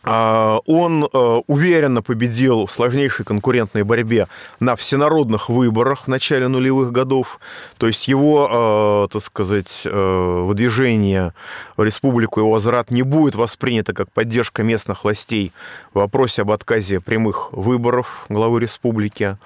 он 0.03 1.03
э, 1.03 1.41
уверенно 1.47 2.01
победил 2.01 2.65
в 2.65 2.71
сложнейшей 2.71 3.25
конкурентной 3.25 3.83
борьбе 3.83 4.27
на 4.59 4.75
всенародных 4.75 5.49
выборах 5.49 6.05
в 6.05 6.07
начале 6.07 6.47
нулевых 6.47 6.91
годов. 6.91 7.39
То 7.77 7.87
есть 7.87 8.07
его, 8.07 9.05
э, 9.05 9.11
так 9.11 9.21
сказать, 9.21 9.81
э, 9.85 10.43
выдвижение 10.45 11.33
в 11.75 11.83
республику, 11.83 12.39
его 12.39 12.51
возврат 12.51 12.91
не 12.91 13.01
будет 13.01 13.35
воспринято 13.35 13.93
как 13.93 14.11
поддержка 14.11 14.63
местных 14.63 15.03
властей 15.03 15.51
в 15.93 15.99
вопросе 15.99 16.43
об 16.43 16.51
отказе 16.51 17.01
прямых 17.01 17.51
выборов 17.51 18.25
главы 18.29 18.61
республики. 18.61 19.37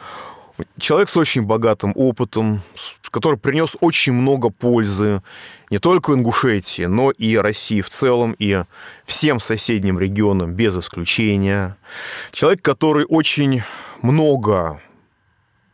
Человек 0.77 1.09
с 1.09 1.17
очень 1.17 1.41
богатым 1.41 1.93
опытом, 1.95 2.61
который 3.09 3.39
принес 3.39 3.75
очень 3.79 4.13
много 4.13 4.49
пользы 4.49 5.23
не 5.71 5.79
только 5.79 6.13
Ингушетии, 6.13 6.83
но 6.83 7.09
и 7.09 7.35
России 7.37 7.81
в 7.81 7.89
целом, 7.89 8.35
и 8.37 8.63
всем 9.05 9.39
соседним 9.39 9.97
регионам 9.97 10.53
без 10.53 10.75
исключения. 10.75 11.75
Человек, 12.31 12.61
который 12.61 13.05
очень 13.09 13.63
много, 14.03 14.79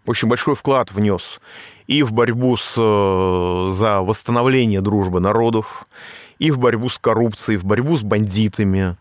очень 0.05 0.29
большой 0.29 0.55
вклад 0.55 0.91
внес 0.91 1.41
и 1.87 2.03
в 2.03 2.13
борьбу 2.13 2.55
с, 2.55 2.75
за 2.75 4.01
восстановление 4.01 4.79
дружбы 4.79 5.19
народов, 5.19 5.87
и 6.37 6.51
в 6.51 6.59
борьбу 6.59 6.87
с 6.87 6.97
коррупцией, 6.97 7.57
в 7.57 7.65
борьбу 7.65 7.97
с 7.97 8.03
бандитами, 8.03 8.95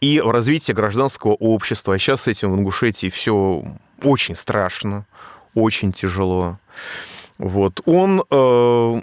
и 0.00 0.20
в 0.20 0.30
развитие 0.30 0.74
гражданского 0.74 1.32
общества. 1.32 1.94
А 1.94 1.98
сейчас 1.98 2.22
с 2.22 2.28
этим 2.28 2.52
в 2.52 2.56
Ингушетии 2.56 3.10
все 3.10 3.64
очень 4.02 4.34
страшно, 4.34 5.06
очень 5.54 5.92
тяжело. 5.92 6.58
Вот. 7.38 7.80
Он 7.84 8.22
э, 8.30 9.00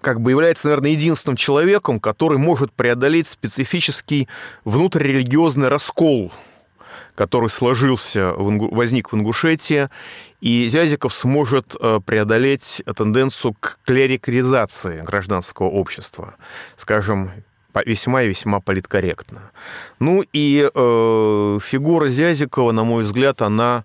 как 0.00 0.20
бы 0.20 0.30
является, 0.30 0.68
наверное, 0.68 0.90
единственным 0.90 1.36
человеком, 1.36 2.00
который 2.00 2.38
может 2.38 2.72
преодолеть 2.72 3.28
специфический 3.28 4.28
внутрирелигиозный 4.64 5.68
раскол, 5.68 6.32
который 7.14 7.50
сложился, 7.50 8.32
возник 8.34 9.12
в 9.12 9.16
Ингушетии, 9.16 9.88
и 10.40 10.68
Зязиков 10.68 11.14
сможет 11.14 11.76
э, 11.78 12.00
преодолеть 12.04 12.82
тенденцию 12.96 13.54
к 13.60 13.78
клерикализации 13.84 15.02
гражданского 15.02 15.66
общества, 15.66 16.34
скажем, 16.76 17.30
весьма 17.84 18.22
и 18.22 18.28
весьма 18.28 18.60
политкорректно. 18.60 19.50
Ну 19.98 20.24
и 20.32 20.68
э, 20.72 21.58
фигура 21.62 22.08
Зязикова, 22.08 22.72
на 22.72 22.84
мой 22.84 23.04
взгляд, 23.04 23.42
она 23.42 23.84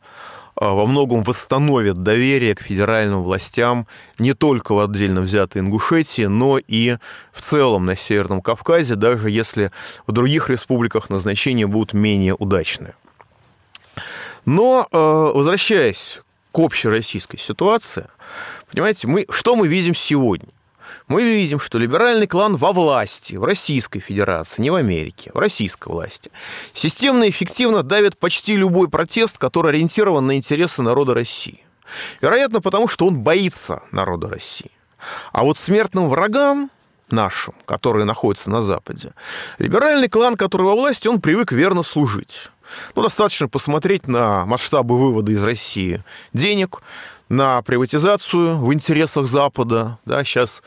э, 0.60 0.65
во 0.65 0.86
многом 0.86 1.24
восстановит 1.24 2.03
доверие 2.03 2.56
к 2.56 2.62
федеральным 2.62 3.24
властям 3.24 3.88
не 4.20 4.34
только 4.34 4.74
в 4.74 4.79
отдельно 4.79 5.22
взятой 5.22 5.62
Ингушетии, 5.62 6.24
но 6.24 6.58
и 6.58 6.98
в 7.32 7.41
целом 7.41 7.86
на 7.86 7.96
Северном 7.96 8.41
Кавказе, 8.41 8.96
даже 8.96 9.29
если 9.29 9.72
в 10.06 10.12
других 10.12 10.50
республиках 10.50 11.10
назначения 11.10 11.67
будут 11.67 11.94
менее 11.94 12.36
удачные. 12.36 12.96
Но, 14.46 14.88
э, 14.91 14.98
возвращаясь 14.98 16.22
к 16.51 16.60
общей 16.60 16.88
российской 16.88 17.38
ситуации, 17.38 18.08
понимаете, 18.72 19.08
мы, 19.08 19.25
что 19.29 19.56
мы 19.56 19.67
видим 19.67 19.94
сегодня? 19.94 20.50
Мы 21.08 21.22
видим, 21.24 21.60
что 21.60 21.77
либеральный 21.77 22.27
клан 22.27 22.56
во 22.56 22.74
власти, 22.74 23.36
в 23.36 23.44
Российской 23.44 24.00
Федерации, 24.00 24.62
не 24.62 24.70
в 24.70 24.75
Америке, 24.75 25.32
в 25.34 25.39
российской 25.39 25.89
власти, 25.89 26.32
системно 26.74 27.24
и 27.24 27.29
эффективно 27.29 27.84
давит 27.84 28.17
почти 28.17 28.56
любой 28.56 28.89
протест, 28.89 29.38
который 29.38 29.72
ориентирован 29.72 30.27
на 30.27 30.38
интересы 30.38 30.82
народа 30.82 31.13
России. 31.13 31.60
Вероятно, 32.22 32.62
потому 32.62 32.88
что 32.88 33.08
он 33.08 33.22
боится 33.22 33.84
народа 33.91 34.29
России. 34.29 34.72
А 35.32 35.44
вот 35.44 35.58
смертным 35.58 36.10
врагам 36.10 36.70
нашим, 37.10 37.53
которые 37.65 38.06
находятся 38.06 38.50
на 38.50 38.62
Западе, 38.62 39.13
либеральный 39.58 40.10
клан, 40.10 40.36
который 40.36 40.63
во 40.63 40.75
власти, 40.75 41.08
он 41.08 41.22
привык 41.22 41.51
верно 41.51 41.84
служить. 41.84 42.50
Ну, 42.96 43.01
достаточно 43.01 43.48
посмотреть 43.48 44.08
на 44.08 44.46
масштабы 44.46 45.00
вывода 45.00 45.32
из 45.32 45.44
России 45.44 46.03
денег, 46.34 46.82
на 47.29 47.62
приватизацию 47.62 48.57
в 48.57 48.74
интересах 48.74 49.27
Запада. 49.27 50.00
Да, 50.05 50.24
сейчас 50.24 50.62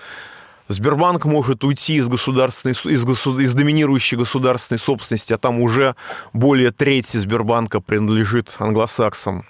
Сбербанк 0.68 1.24
может 1.24 1.64
уйти 1.64 1.96
из, 1.96 2.08
государственной, 2.08 2.74
из, 2.74 3.04
госу, 3.04 3.38
из 3.38 3.54
доминирующей 3.54 4.16
государственной 4.16 4.78
собственности, 4.78 5.32
а 5.32 5.38
там 5.38 5.60
уже 5.60 5.96
более 6.32 6.70
трети 6.70 7.16
Сбербанка 7.16 7.80
принадлежит 7.80 8.54
англосаксам. 8.58 9.44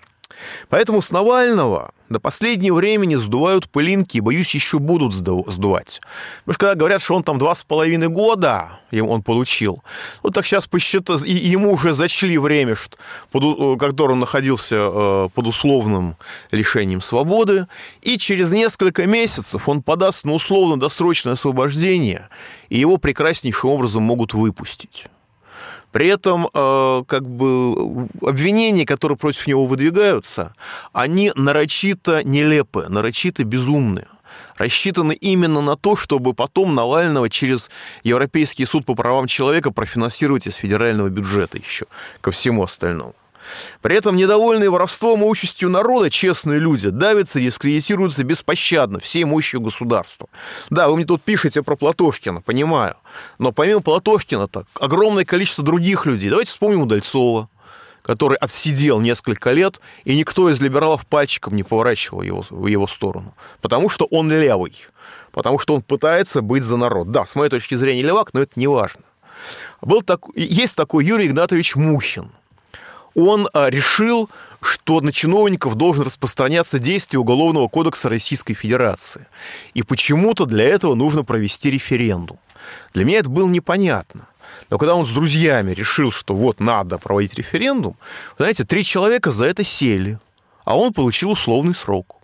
Поэтому 0.69 1.03
с 1.03 1.11
Навального 1.11 1.93
до 2.11 2.19
последнего 2.19 2.75
времени 2.75 3.15
сдувают 3.15 3.69
пылинки 3.69 4.17
и, 4.17 4.21
боюсь, 4.21 4.53
еще 4.55 4.79
будут 4.79 5.15
сдувать. 5.15 6.01
Потому 6.41 6.55
что 6.55 6.59
когда 6.59 6.75
говорят, 6.75 7.03
что 7.03 7.15
он 7.15 7.23
там 7.23 7.39
два 7.39 7.55
с 7.55 7.63
половиной 7.63 8.09
года 8.09 8.81
он 8.93 9.23
получил, 9.23 9.83
ну 10.25 10.31
так 10.31 10.45
сейчас 10.45 10.67
посчитать, 10.67 11.25
и 11.25 11.33
ему 11.33 11.73
уже 11.73 11.95
зачли 11.95 12.37
время, 12.37 12.77
под, 13.31 13.79
которое 13.79 14.15
он 14.15 14.21
находился 14.21 14.77
э, 14.77 15.29
под 15.33 15.47
условным 15.47 16.17
лишением 16.51 17.01
свободы, 17.01 17.69
и 18.03 18.19
через 18.19 18.51
несколько 18.51 19.07
месяцев 19.07 19.69
он 19.69 19.83
подаст 19.83 20.25
на 20.25 20.33
условно-досрочное 20.33 21.35
освобождение, 21.35 22.29
и 22.69 22.79
его 22.79 22.97
прекраснейшим 22.97 23.71
образом 23.71 24.03
могут 24.03 24.35
выпустить. 24.35 25.07
При 25.93 26.09
этом 26.09 26.49
э, 26.53 27.03
как 27.07 27.29
бы 27.29 28.09
обвинения, 28.23 28.87
которые 28.87 29.19
против 29.19 29.47
него 29.47 29.67
выдвигаются, 29.67 30.55
они 30.93 31.33
нарочито 31.35 32.23
нелепые, 32.25 32.89
нарочито 32.89 33.45
безумные 33.45 34.07
рассчитаны 34.61 35.15
именно 35.15 35.63
на 35.63 35.77
то, 35.77 35.97
чтобы 35.97 36.35
потом 36.35 36.75
Навального 36.75 37.31
через 37.31 37.71
Европейский 38.05 38.67
суд 38.67 38.85
по 38.85 38.95
правам 38.95 39.27
человека 39.27 39.71
профинансировать 39.71 40.47
из 40.47 40.55
федерального 40.55 41.09
бюджета 41.09 41.57
еще 41.57 41.87
ко 42.21 42.31
всему 42.31 42.63
остальному. 42.63 43.15
При 43.83 43.97
этом 43.97 44.17
недовольные 44.17 44.71
воровством 44.71 45.23
и 45.23 45.27
участью 45.27 45.71
народа 45.71 46.11
честные 46.11 46.59
люди 46.59 46.91
давятся 46.91 47.39
и 47.41 47.45
дискредитируются 47.45 48.25
беспощадно 48.25 49.01
всей 49.01 49.25
мощью 49.25 49.61
государства. 49.61 50.29
Да, 50.69 50.89
вы 50.89 50.97
мне 50.97 51.05
тут 51.05 51.23
пишете 51.23 51.63
про 51.63 51.77
Платошкина, 51.77 52.43
понимаю. 52.43 52.97
Но 53.39 53.53
помимо 53.53 53.81
Платошкина, 53.81 54.49
так 54.49 54.67
огромное 54.79 55.25
количество 55.25 55.65
других 55.65 56.07
людей. 56.07 56.31
Давайте 56.31 56.51
вспомним 56.51 56.83
Удальцова, 56.83 57.49
который 58.03 58.37
отсидел 58.39 59.01
несколько 59.01 59.53
лет, 59.53 59.81
и 60.05 60.17
никто 60.17 60.51
из 60.51 60.61
либералов 60.61 61.07
пальчиком 61.07 61.57
не 61.57 61.63
поворачивал 61.63 62.23
его, 62.23 62.45
в 62.51 62.67
его 62.67 62.87
сторону. 62.87 63.35
Потому 63.61 63.89
что 63.89 64.05
он 64.07 64.31
левый. 64.31 64.75
Потому 65.33 65.59
что 65.59 65.75
он 65.75 65.83
пытается 65.83 66.43
быть 66.43 66.65
за 66.65 66.77
народ. 66.77 67.11
Да, 67.13 67.25
с 67.25 67.35
моей 67.35 67.51
точки 67.51 67.77
зрения 67.77 68.03
левак, 68.03 68.35
но 68.35 68.41
это 68.41 68.53
не 68.57 68.67
важно. 68.67 69.03
Был 69.81 70.03
так, 70.03 70.27
есть 70.35 70.77
такой 70.77 71.05
Юрий 71.05 71.29
Игнатович 71.29 71.77
Мухин– 71.77 72.33
он 73.15 73.49
а, 73.53 73.71
решил, 73.71 74.31
что 74.61 75.01
на 75.01 75.13
чиновников 75.13 75.75
должен 75.75 76.05
распространяться 76.05 76.79
действие 76.79 77.21
Уголовного 77.21 77.69
кодекса 77.69 78.09
Российской 78.09 78.55
Федерации. 78.55 79.27
И 79.75 79.83
почему-то 79.83 80.47
для 80.47 80.65
этого 80.65 80.95
нужно 80.95 81.25
провести 81.25 81.71
референдум. 81.71 82.39
Для 82.93 83.05
меня 83.05 83.19
это 83.19 83.31
было 83.31 83.49
непонятно. 83.49 84.27
Но 84.69 84.79
когда 84.79 84.95
он 84.95 85.07
с 85.07 85.11
друзьями 85.11 85.73
решил, 85.73 86.13
что 86.13 86.35
вот 86.35 86.61
надо 86.61 86.99
проводить 86.99 87.35
референдум, 87.35 87.97
знаете, 88.37 88.65
три 88.65 88.85
человека 88.85 89.31
за 89.31 89.47
это 89.47 89.65
сели, 89.65 90.19
а 90.65 90.77
он 90.77 90.93
получил 90.93 91.31
условный 91.31 91.75
срок. 91.75 92.17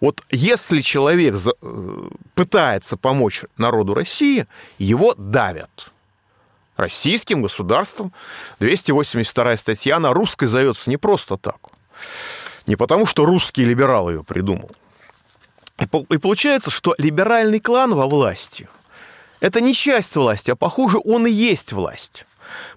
Вот 0.00 0.22
если 0.30 0.82
человек 0.82 1.34
э, 1.34 2.08
пытается 2.34 2.96
помочь 2.96 3.44
народу 3.56 3.94
России, 3.94 4.46
его 4.78 5.14
давят 5.14 5.93
российским 6.76 7.42
государством. 7.42 8.12
282 8.60 9.56
статья, 9.56 9.96
она 9.96 10.12
русской 10.12 10.46
зовется 10.46 10.90
не 10.90 10.96
просто 10.96 11.36
так. 11.36 11.58
Не 12.66 12.76
потому, 12.76 13.06
что 13.06 13.24
русский 13.24 13.64
либерал 13.64 14.10
ее 14.10 14.24
придумал. 14.24 14.70
И 15.78 16.18
получается, 16.18 16.70
что 16.70 16.94
либеральный 16.98 17.60
клан 17.60 17.94
во 17.94 18.06
власти– 18.06 18.68
это 19.40 19.60
не 19.60 19.74
часть 19.74 20.16
власти, 20.16 20.50
а, 20.50 20.56
похоже, 20.56 20.98
он 21.04 21.26
и 21.26 21.30
есть 21.30 21.72
власть. 21.72 22.24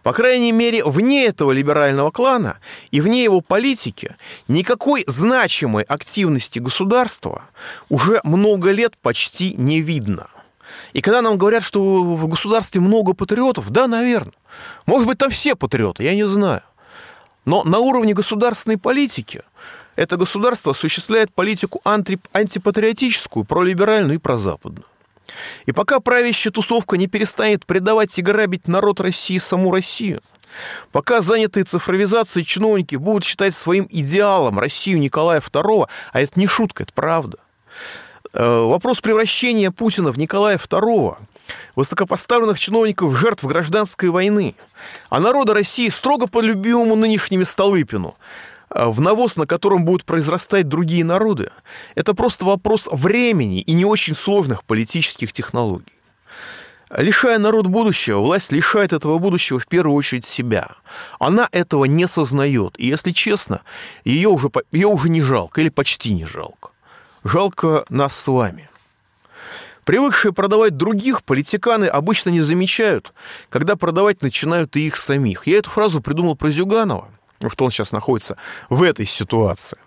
По 0.03 0.11
крайней 0.11 0.51
мере, 0.51 0.83
вне 0.83 1.25
этого 1.25 1.53
либерального 1.53 2.11
клана 2.11 2.57
и 2.91 2.99
вне 2.99 3.23
его 3.23 3.39
политики 3.39 4.17
никакой 4.49 5.05
значимой 5.07 5.83
активности 5.83 6.59
государства 6.59 7.43
уже 7.87 8.19
много 8.23 8.71
лет 8.71 8.97
почти 8.97 9.53
не 9.53 9.79
видно– 9.79 10.27
и 10.93 11.01
когда 11.01 11.21
нам 11.21 11.37
говорят, 11.37 11.63
что 11.63 12.03
в 12.03 12.27
государстве 12.27 12.81
много 12.81 13.13
патриотов, 13.13 13.69
да, 13.69 13.87
наверное. 13.87 14.33
Может 14.85 15.07
быть, 15.07 15.17
там 15.17 15.29
все 15.29 15.55
патриоты, 15.55 16.03
я 16.03 16.15
не 16.15 16.27
знаю. 16.27 16.61
Но 17.45 17.63
на 17.63 17.79
уровне 17.79 18.13
государственной 18.13 18.77
политики 18.77 19.41
это 19.95 20.15
государство 20.17 20.71
осуществляет 20.71 21.33
политику 21.33 21.81
анти 21.83 22.19
антипатриотическую, 22.31 23.45
пролиберальную 23.45 24.15
и 24.15 24.21
прозападную. 24.21 24.85
И 25.65 25.71
пока 25.71 25.99
правящая 25.99 26.53
тусовка 26.53 26.97
не 26.97 27.07
перестанет 27.07 27.65
предавать 27.65 28.17
и 28.17 28.21
грабить 28.21 28.67
народ 28.67 29.01
России, 29.01 29.39
саму 29.39 29.71
Россию, 29.71 30.21
пока 30.91 31.21
занятые 31.21 31.63
цифровизацией 31.63 32.45
чиновники 32.45 32.95
будут 32.95 33.23
считать 33.23 33.55
своим 33.55 33.87
идеалом 33.89 34.59
Россию 34.59 34.99
Николая 34.99 35.41
II, 35.41 35.87
а 36.13 36.21
это 36.21 36.39
не 36.39 36.47
шутка, 36.47 36.83
это 36.83 36.93
правда, 36.93 37.39
вопрос 38.33 38.99
превращения 38.99 39.71
Путина 39.71 40.11
в 40.11 40.17
Николая 40.17 40.57
II, 40.57 41.17
высокопоставленных 41.75 42.59
чиновников 42.59 43.17
жертв 43.17 43.43
гражданской 43.43 44.09
войны, 44.09 44.55
а 45.09 45.19
народа 45.19 45.53
России 45.53 45.89
строго 45.89 46.27
по 46.27 46.41
любимому 46.41 46.95
нынешними 46.95 47.43
Столыпину, 47.43 48.15
э, 48.69 48.85
в 48.87 49.01
навоз, 49.01 49.35
на 49.35 49.45
котором 49.45 49.85
будут 49.85 50.05
произрастать 50.05 50.67
другие 50.67 51.03
народы, 51.03 51.51
это 51.95 52.13
просто 52.13 52.45
вопрос 52.45 52.87
времени 52.91 53.61
и 53.61 53.73
не 53.73 53.85
очень 53.85 54.15
сложных 54.15 54.63
политических 54.63 55.31
технологий. 55.31 55.93
Лишая 56.89 57.37
народ 57.37 57.67
будущего, 57.67 58.19
власть 58.19 58.53
лишает 58.53 58.93
этого 58.93 59.17
будущего 59.17 59.59
в 59.59 59.67
первую 59.67 59.93
очередь 59.93 60.25
себя. 60.25 60.69
Она 61.19 61.49
этого 61.51 61.83
не 61.83 62.07
сознает. 62.07 62.75
И, 62.77 62.87
если 62.87 63.11
честно, 63.11 63.61
ее 64.05 64.29
уже, 64.29 64.49
ее 64.71 64.87
уже 64.87 65.09
не 65.09 65.21
жалко 65.21 65.59
или 65.59 65.67
почти 65.67 66.13
не 66.13 66.25
жалко. 66.25 66.69
Жалко 67.27 67.83
нас 67.89 68.15
с 68.15 68.27
вами. 68.27 68.69
Привыкшие 69.83 70.31
продавать 70.31 70.77
других, 70.77 71.23
политиканы 71.23 71.83
обычно 71.83 72.29
не 72.29 72.39
замечают, 72.39 73.11
когда 73.49 73.75
продавать 73.75 74.21
начинают 74.21 74.77
и 74.77 74.87
их 74.87 74.95
самих. 74.95 75.45
Я 75.45 75.57
эту 75.57 75.69
фразу 75.69 75.99
придумал 75.99 76.37
про 76.37 76.51
Зюганова, 76.51 77.09
что 77.49 77.65
он 77.65 77.71
сейчас 77.71 77.91
находится 77.91 78.37
в 78.69 78.81
этой 78.81 79.05
ситуации. 79.05 79.77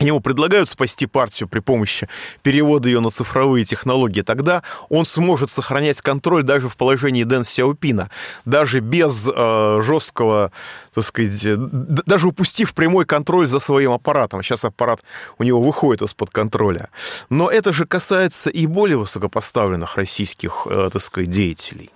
Ему 0.00 0.20
предлагают 0.20 0.70
спасти 0.70 1.04
партию 1.04 1.46
при 1.46 1.60
помощи 1.60 2.08
перевода 2.42 2.88
ее 2.88 3.00
на 3.00 3.10
цифровые 3.10 3.66
технологии. 3.66 4.22
Тогда 4.22 4.62
он 4.88 5.04
сможет 5.04 5.50
сохранять 5.50 6.00
контроль 6.00 6.42
даже 6.42 6.70
в 6.70 6.76
положении 6.78 7.24
Дэн 7.24 7.44
Сяопина, 7.44 8.10
даже 8.46 8.80
без 8.80 9.30
э, 9.30 9.80
жесткого, 9.82 10.52
так 10.94 11.04
сказать, 11.04 11.42
даже 11.44 12.28
упустив 12.28 12.72
прямой 12.72 13.04
контроль 13.04 13.46
за 13.46 13.60
своим 13.60 13.92
аппаратом. 13.92 14.42
Сейчас 14.42 14.64
аппарат 14.64 15.02
у 15.38 15.42
него 15.42 15.60
выходит 15.60 16.00
из-под 16.00 16.30
контроля. 16.30 16.88
Но 17.28 17.50
это 17.50 17.70
же 17.70 17.84
касается 17.84 18.48
и 18.48 18.66
более 18.66 18.96
высокопоставленных 18.96 19.96
российских, 19.96 20.66
э, 20.70 20.88
так 20.90 21.02
сказать, 21.02 21.28
деятелей. 21.28 21.90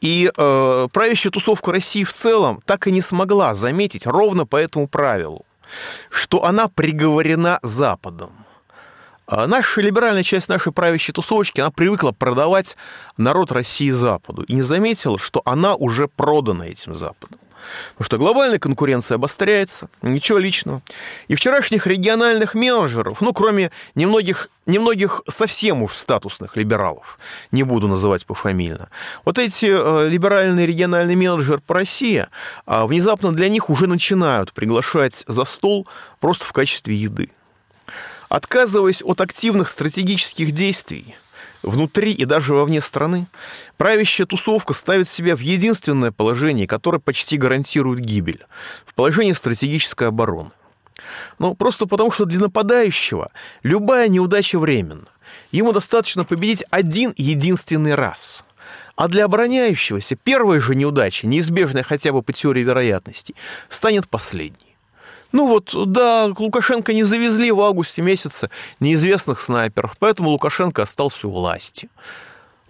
И 0.00 0.30
э, 0.36 0.88
правящая 0.92 1.32
тусовка 1.32 1.72
России 1.72 2.04
в 2.04 2.12
целом 2.12 2.60
так 2.66 2.86
и 2.86 2.92
не 2.92 3.02
смогла 3.02 3.54
заметить 3.54 4.06
ровно 4.06 4.46
по 4.46 4.56
этому 4.56 4.86
правилу 4.86 5.45
что 6.10 6.44
она 6.44 6.68
приговорена 6.68 7.58
Западом. 7.62 8.46
А 9.26 9.46
наша 9.46 9.80
либеральная 9.80 10.22
часть 10.22 10.48
нашей 10.48 10.72
правящей 10.72 11.12
тусовочки, 11.12 11.60
она 11.60 11.70
привыкла 11.70 12.12
продавать 12.12 12.76
народ 13.16 13.50
России 13.50 13.90
Западу 13.90 14.42
и 14.42 14.54
не 14.54 14.62
заметила, 14.62 15.18
что 15.18 15.42
она 15.44 15.74
уже 15.74 16.06
продана 16.06 16.66
этим 16.66 16.94
Западом. 16.94 17.40
Потому 17.92 18.06
что 18.06 18.18
глобальная 18.18 18.58
конкуренция 18.58 19.16
обостряется, 19.16 19.88
ничего 20.02 20.38
личного. 20.38 20.82
И 21.28 21.34
вчерашних 21.34 21.86
региональных 21.86 22.54
менеджеров, 22.54 23.20
ну, 23.20 23.32
кроме 23.32 23.70
немногих, 23.94 24.48
немногих 24.66 25.22
совсем 25.28 25.82
уж 25.82 25.94
статусных 25.94 26.56
либералов, 26.56 27.18
не 27.50 27.62
буду 27.62 27.88
называть 27.88 28.26
пофамильно, 28.26 28.88
вот 29.24 29.38
эти 29.38 29.66
э, 29.66 30.08
либеральные 30.08 30.66
региональные 30.66 31.16
менеджеры 31.16 31.60
по 31.60 31.74
России, 31.74 32.26
э, 32.66 32.84
внезапно 32.86 33.32
для 33.32 33.48
них 33.48 33.70
уже 33.70 33.86
начинают 33.86 34.52
приглашать 34.52 35.24
за 35.26 35.44
стол 35.44 35.86
просто 36.20 36.44
в 36.44 36.52
качестве 36.52 36.94
еды. 36.94 37.30
Отказываясь 38.28 39.02
от 39.04 39.20
активных 39.20 39.68
стратегических 39.68 40.50
действий, 40.50 41.16
внутри 41.62 42.12
и 42.12 42.24
даже 42.24 42.54
вовне 42.54 42.80
страны, 42.80 43.26
правящая 43.76 44.26
тусовка 44.26 44.74
ставит 44.74 45.08
себя 45.08 45.36
в 45.36 45.40
единственное 45.40 46.12
положение, 46.12 46.66
которое 46.66 46.98
почти 46.98 47.36
гарантирует 47.36 48.00
гибель, 48.00 48.44
в 48.84 48.94
положении 48.94 49.32
стратегической 49.32 50.08
обороны. 50.08 50.50
Ну, 51.38 51.54
просто 51.54 51.86
потому, 51.86 52.10
что 52.10 52.24
для 52.24 52.40
нападающего 52.40 53.30
любая 53.62 54.08
неудача 54.08 54.58
временна. 54.58 55.06
Ему 55.50 55.72
достаточно 55.72 56.24
победить 56.24 56.64
один 56.70 57.12
единственный 57.16 57.94
раз. 57.94 58.44
А 58.96 59.08
для 59.08 59.26
обороняющегося 59.26 60.16
первая 60.16 60.60
же 60.60 60.74
неудача, 60.74 61.26
неизбежная 61.26 61.82
хотя 61.82 62.12
бы 62.12 62.22
по 62.22 62.32
теории 62.32 62.62
вероятностей, 62.62 63.34
станет 63.68 64.08
последней. 64.08 64.65
Ну 65.36 65.48
вот, 65.48 65.74
да, 65.92 66.32
Лукашенко 66.34 66.94
не 66.94 67.04
завезли 67.04 67.52
в 67.52 67.60
августе 67.60 68.00
месяце 68.00 68.48
неизвестных 68.80 69.38
снайперов, 69.38 69.94
поэтому 69.98 70.30
Лукашенко 70.30 70.84
остался 70.84 71.28
у 71.28 71.30
власти. 71.30 71.90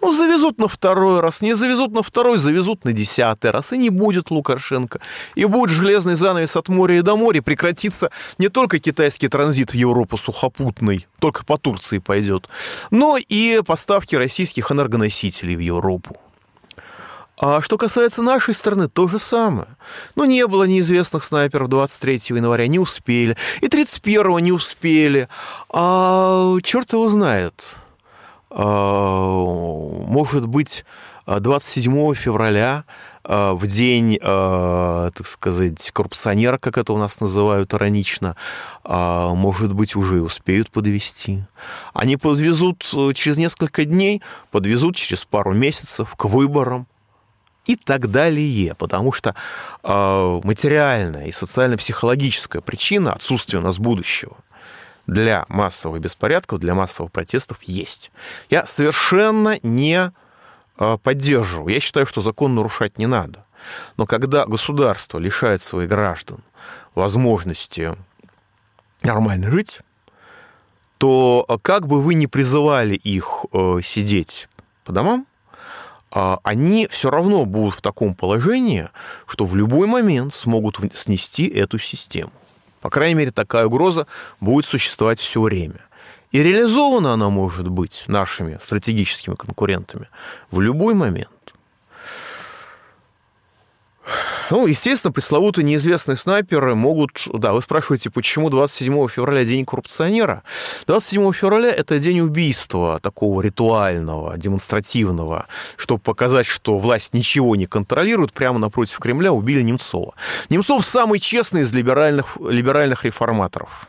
Ну, 0.01 0.11
завезут 0.11 0.59
на 0.59 0.67
второй 0.67 1.21
раз, 1.21 1.41
не 1.41 1.55
завезут 1.55 1.93
на 1.93 2.03
второй, 2.03 2.37
завезут 2.37 2.83
на 2.83 2.91
десятый 2.91 3.51
раз, 3.51 3.71
и 3.71 3.77
не 3.77 3.89
будет 3.89 4.31
Лукашенко. 4.31 4.99
И 5.35 5.45
будет 5.45 5.69
железный 5.69 6.15
занавес 6.15 6.57
от 6.57 6.67
моря 6.67 6.97
и 6.97 7.01
до 7.01 7.15
моря, 7.15 7.41
прекратится 7.41 8.11
не 8.37 8.49
только 8.49 8.79
китайский 8.79 9.29
транзит 9.29 9.71
в 9.71 9.75
Европу 9.75 10.17
сухопутный, 10.17 11.07
только 11.19 11.45
по 11.45 11.57
Турции 11.57 11.99
пойдет, 11.99 12.49
но 12.91 13.15
и 13.17 13.61
поставки 13.65 14.15
российских 14.15 14.73
энергоносителей 14.73 15.55
в 15.55 15.61
Европу. 15.61 16.17
А 17.39 17.61
что 17.61 17.77
касается 17.77 18.23
нашей 18.23 18.55
страны, 18.55 18.87
то 18.87 19.07
же 19.07 19.19
самое. 19.19 19.67
Ну, 20.15 20.25
не 20.25 20.47
было 20.47 20.63
неизвестных 20.63 21.23
снайперов 21.23 21.69
23 21.69 22.21
января, 22.29 22.67
не 22.67 22.79
успели. 22.79 23.37
И 23.61 23.67
31 23.67 24.39
не 24.39 24.51
успели. 24.51 25.29
А 25.69 26.57
черт 26.63 26.93
его 26.93 27.09
знает. 27.09 27.75
А, 28.49 29.29
может 30.07 30.47
быть, 30.47 30.83
27 31.27 32.15
февраля 32.15 32.85
а, 33.23 33.53
в 33.53 33.67
день, 33.67 34.17
а, 34.19 35.11
так 35.11 35.27
сказать, 35.27 35.91
коррупционера, 35.91 36.57
как 36.57 36.79
это 36.79 36.91
у 36.93 36.97
нас 36.97 37.21
называют 37.21 37.71
иронично, 37.71 38.35
может 38.83 39.73
быть, 39.73 39.95
уже 39.95 40.23
успеют 40.23 40.71
подвести. 40.71 41.43
Они 41.93 42.17
подвезут 42.17 42.89
э, 42.93 43.13
через 43.13 43.37
несколько 43.37 43.85
дней, 43.85 44.23
подвезут 44.49 44.95
через 44.95 45.25
пару 45.25 45.53
месяцев 45.53 46.15
к 46.15 46.25
выборам 46.25 46.87
и 47.67 47.75
так 47.75 48.09
далее, 48.09 48.75
потому 48.75 49.11
что 49.11 49.35
материальная 49.83 51.27
и 51.27 51.31
социально-психологическая 51.31 52.61
причина 52.61 53.13
отсутствия 53.13 53.59
у 53.59 53.61
нас 53.61 53.77
будущего 53.77 54.37
для 55.07 55.45
массовых 55.47 56.01
беспорядков, 56.01 56.59
для 56.59 56.75
массовых 56.75 57.11
протестов 57.11 57.63
есть. 57.63 58.11
Я 58.49 58.65
совершенно 58.65 59.57
не 59.63 60.11
а, 60.77 60.97
поддерживаю. 60.97 61.73
Я 61.73 61.79
считаю, 61.79 62.05
что 62.05 62.21
закон 62.21 62.53
нарушать 62.55 62.97
не 62.97 63.07
надо. 63.07 63.45
Но 63.95 64.05
когда 64.05 64.45
государство 64.45 65.17
лишает 65.17 65.61
своих 65.61 65.89
граждан 65.89 66.43
возможности 66.93 67.95
нормально 69.01 69.49
жить, 69.49 69.79
то 70.97 71.45
а, 71.47 71.57
как 71.57 71.87
бы 71.87 72.01
вы 72.01 72.13
ни 72.13 72.25
призывали 72.25 72.95
их 72.95 73.45
э, 73.53 73.79
сидеть 73.83 74.49
по 74.83 74.91
домам, 74.91 75.25
они 76.11 76.87
все 76.89 77.09
равно 77.09 77.45
будут 77.45 77.75
в 77.75 77.81
таком 77.81 78.15
положении, 78.15 78.89
что 79.27 79.45
в 79.45 79.55
любой 79.55 79.87
момент 79.87 80.33
смогут 80.33 80.79
снести 80.93 81.47
эту 81.47 81.79
систему. 81.79 82.31
По 82.81 82.89
крайней 82.89 83.15
мере, 83.15 83.31
такая 83.31 83.65
угроза 83.65 84.07
будет 84.39 84.65
существовать 84.65 85.19
все 85.19 85.41
время. 85.41 85.81
И 86.31 86.43
реализована 86.43 87.13
она 87.13 87.29
может 87.29 87.67
быть 87.69 88.03
нашими 88.07 88.59
стратегическими 88.61 89.35
конкурентами 89.35 90.07
в 90.51 90.61
любой 90.61 90.93
момент. 90.93 91.29
Ну, 94.49 94.65
естественно, 94.65 95.11
пресловутые 95.11 95.65
неизвестные 95.65 96.17
снайперы 96.17 96.75
могут... 96.75 97.27
Да, 97.33 97.53
вы 97.53 97.61
спрашиваете, 97.61 98.09
почему 98.09 98.49
27 98.49 99.07
февраля 99.07 99.43
день 99.43 99.65
коррупционера? 99.65 100.43
27 100.85 101.33
февраля– 101.33 101.69
это 101.77 101.99
день 101.99 102.21
убийства 102.21 102.99
такого 103.01 103.41
ритуального, 103.41 104.37
демонстративного, 104.37 105.47
чтобы 105.75 105.99
показать, 105.99 106.45
что 106.45 106.79
власть 106.79 107.13
ничего 107.13 107.55
не 107.55 107.65
контролирует, 107.65 108.31
прямо 108.31 108.59
напротив 108.59 108.99
Кремля 108.99 109.33
убили 109.33 109.61
Немцова. 109.61 110.13
Немцов 110.49 110.85
самый 110.85 111.19
честный 111.19 111.61
из 111.61 111.73
либеральных, 111.73 112.37
либеральных 112.37 113.03
реформаторов. 113.03 113.87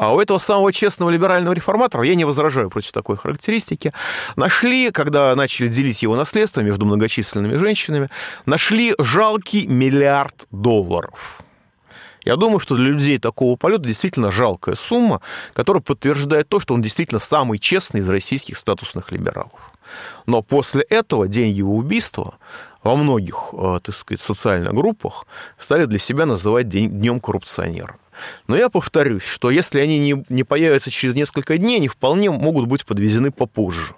А 0.00 0.14
у 0.14 0.18
этого 0.18 0.38
самого 0.38 0.72
честного 0.72 1.10
либерального 1.10 1.52
реформатора, 1.52 2.04
я 2.04 2.14
не 2.14 2.24
возражаю 2.24 2.70
против 2.70 2.90
такой 2.90 3.18
характеристики, 3.18 3.92
нашли, 4.34 4.90
когда 4.92 5.36
начали 5.36 5.68
делить 5.68 6.00
его 6.00 6.16
наследство 6.16 6.62
между 6.62 6.86
многочисленными 6.86 7.56
женщинами, 7.56 8.08
нашли 8.46 8.94
жалкий 8.98 9.66
миллиард 9.66 10.46
долларов. 10.50 11.42
Я 12.24 12.36
думаю, 12.36 12.60
что 12.60 12.76
для 12.76 12.88
людей 12.88 13.18
такого 13.18 13.56
полета 13.56 13.84
действительно 13.84 14.32
жалкая 14.32 14.74
сумма, 14.74 15.20
которая 15.52 15.82
подтверждает 15.82 16.48
то, 16.48 16.60
что 16.60 16.72
он 16.72 16.80
действительно 16.80 17.20
самый 17.20 17.58
честный 17.58 18.00
из 18.00 18.08
российских 18.08 18.56
статусных 18.56 19.12
либералов. 19.12 19.72
Но 20.24 20.40
после 20.40 20.80
этого 20.80 21.28
день 21.28 21.50
его 21.50 21.76
убийства 21.76 22.36
во 22.82 22.96
многих, 22.96 23.50
э, 23.52 23.80
так 23.82 23.94
сказать, 23.94 24.22
социальных 24.22 24.72
группах 24.72 25.26
стали 25.58 25.84
для 25.84 25.98
себя 25.98 26.24
называть 26.24 26.70
днем 26.70 27.20
коррупционера. 27.20 27.96
Но 28.46 28.56
я 28.56 28.68
повторюсь, 28.68 29.24
что 29.24 29.50
если 29.50 29.80
они 29.80 29.98
не, 29.98 30.24
не 30.28 30.44
появятся 30.44 30.90
через 30.90 31.14
несколько 31.14 31.58
дней, 31.58 31.76
они 31.76 31.88
вполне 31.88 32.30
могут 32.30 32.66
быть 32.66 32.84
подвезены 32.84 33.30
попозже. 33.30 33.94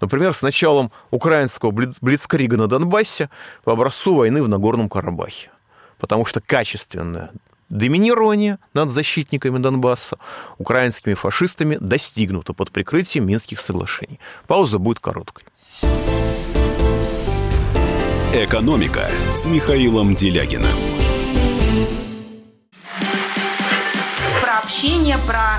Например, 0.00 0.34
с 0.34 0.42
началом 0.42 0.92
украинского 1.10 1.70
блицкрига 1.70 2.56
на 2.56 2.66
Донбассе 2.66 3.30
по 3.64 3.72
образцу 3.72 4.14
войны 4.14 4.42
в 4.42 4.48
Нагорном 4.48 4.88
Карабахе. 4.88 5.50
Потому 5.98 6.26
что 6.26 6.40
качественное 6.40 7.30
доминирование 7.68 8.58
над 8.74 8.90
защитниками 8.90 9.58
Донбасса 9.58 10.18
украинскими 10.58 11.14
фашистами 11.14 11.78
достигнуто 11.80 12.52
под 12.52 12.70
прикрытием 12.70 13.26
Минских 13.26 13.60
соглашений. 13.60 14.20
Пауза 14.46 14.78
будет 14.78 15.00
короткой. 15.00 15.44
«Экономика» 18.34 19.08
с 19.30 19.46
Михаилом 19.46 20.14
Делягиным. 20.14 20.66
Общение, 24.86 25.18
про 25.26 25.58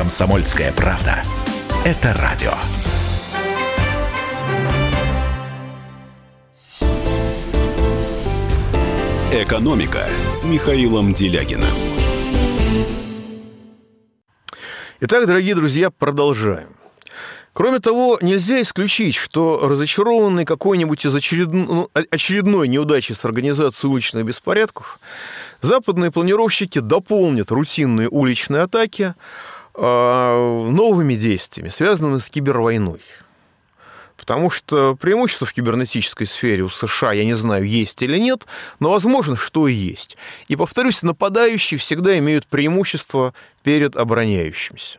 Комсомольская 0.00 0.72
правда. 0.72 1.22
Это 1.84 2.14
радио. 2.14 2.52
«Экономика» 9.30 10.06
с 10.30 10.44
Михаилом 10.44 11.12
Делягиным. 11.12 11.68
Итак, 15.00 15.26
дорогие 15.26 15.54
друзья, 15.54 15.90
продолжаем. 15.90 16.68
Кроме 17.52 17.80
того, 17.80 18.16
нельзя 18.22 18.62
исключить, 18.62 19.16
что 19.16 19.68
разочарованный 19.68 20.46
какой-нибудь 20.46 21.04
из 21.04 21.14
очередной, 21.14 21.66
ну, 21.66 21.90
очередной 21.92 22.68
неудачи 22.68 23.12
с 23.12 23.22
организацией 23.26 23.92
уличных 23.92 24.24
беспорядков, 24.24 24.98
западные 25.60 26.10
планировщики 26.10 26.78
дополнят 26.78 27.50
рутинные 27.50 28.08
уличные 28.08 28.62
атаки 28.62 29.14
новыми 29.76 31.14
действиями, 31.14 31.68
связанными 31.68 32.18
с 32.18 32.28
кибервойной. 32.28 33.00
Потому 34.20 34.50
что 34.50 34.96
преимущество 34.96 35.46
в 35.46 35.52
кибернетической 35.54 36.26
сфере 36.26 36.62
у 36.62 36.68
США, 36.68 37.12
я 37.12 37.24
не 37.24 37.34
знаю, 37.34 37.64
есть 37.64 38.02
или 38.02 38.18
нет, 38.18 38.46
но 38.78 38.90
возможно, 38.90 39.34
что 39.34 39.66
и 39.66 39.72
есть. 39.72 40.18
И, 40.48 40.56
повторюсь, 40.56 41.02
нападающие 41.02 41.78
всегда 41.78 42.18
имеют 42.18 42.46
преимущество 42.46 43.32
перед 43.62 43.96
обороняющимся. 43.96 44.98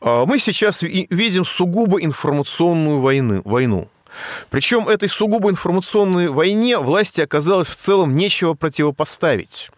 А, 0.00 0.26
мы 0.26 0.38
сейчас 0.38 0.82
видим 0.82 1.44
сугубо 1.44 2.00
информационную 2.00 3.00
войны, 3.00 3.42
войну. 3.44 3.88
Причем 4.48 4.88
этой 4.88 5.08
сугубо 5.08 5.50
информационной 5.50 6.28
войне 6.28 6.78
власти 6.78 7.20
оказалось 7.20 7.68
в 7.68 7.76
целом 7.76 8.16
нечего 8.16 8.54
противопоставить. 8.54 9.70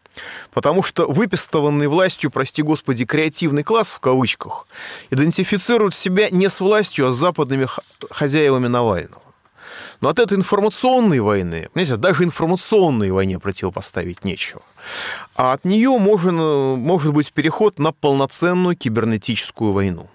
Потому 0.51 0.83
что 0.83 1.07
выпистованный 1.07 1.87
властью, 1.87 2.31
прости 2.31 2.62
господи, 2.62 3.05
креативный 3.05 3.62
класс 3.62 3.88
в 3.88 4.01
кавычках, 4.01 4.66
идентифицирует 5.11 5.94
себя 5.94 6.29
не 6.31 6.48
с 6.51 6.61
властью, 6.61 7.09
а 7.09 7.12
с 7.12 7.16
западными 7.16 7.66
хозяевами 8.11 8.68
Навального. 8.68 9.22
Но 10.01 10.09
от 10.09 10.18
этой 10.18 10.37
информационной 10.37 11.20
войны, 11.20 11.68
понимаете, 11.72 11.96
даже 11.96 12.25
информационной 12.25 13.12
войне 13.12 13.38
противопоставить 13.38 14.25
нечего. 14.25 14.62
А 15.37 15.53
от 15.53 15.64
нее 15.64 15.96
можно, 15.96 16.75
может 16.77 17.12
быть 17.12 17.33
переход 17.33 17.79
на 17.79 17.92
полноценную 17.92 18.77
кибернетическую 18.77 19.72
войну. 19.72 20.09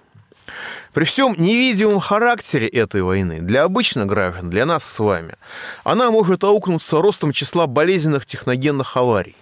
При 0.93 1.05
всем 1.05 1.35
невидимом 1.37 1.99
характере 1.99 2.67
этой 2.67 3.01
войны 3.01 3.39
для 3.39 3.63
обычных 3.63 4.07
граждан, 4.07 4.49
для 4.49 4.65
нас 4.65 4.83
с 4.83 4.99
вами, 4.99 5.35
она 5.83 6.11
может 6.11 6.43
аукнуться 6.43 6.97
ростом 6.97 7.31
числа 7.31 7.65
болезненных 7.67 8.25
техногенных 8.25 8.97
аварий 8.97 9.35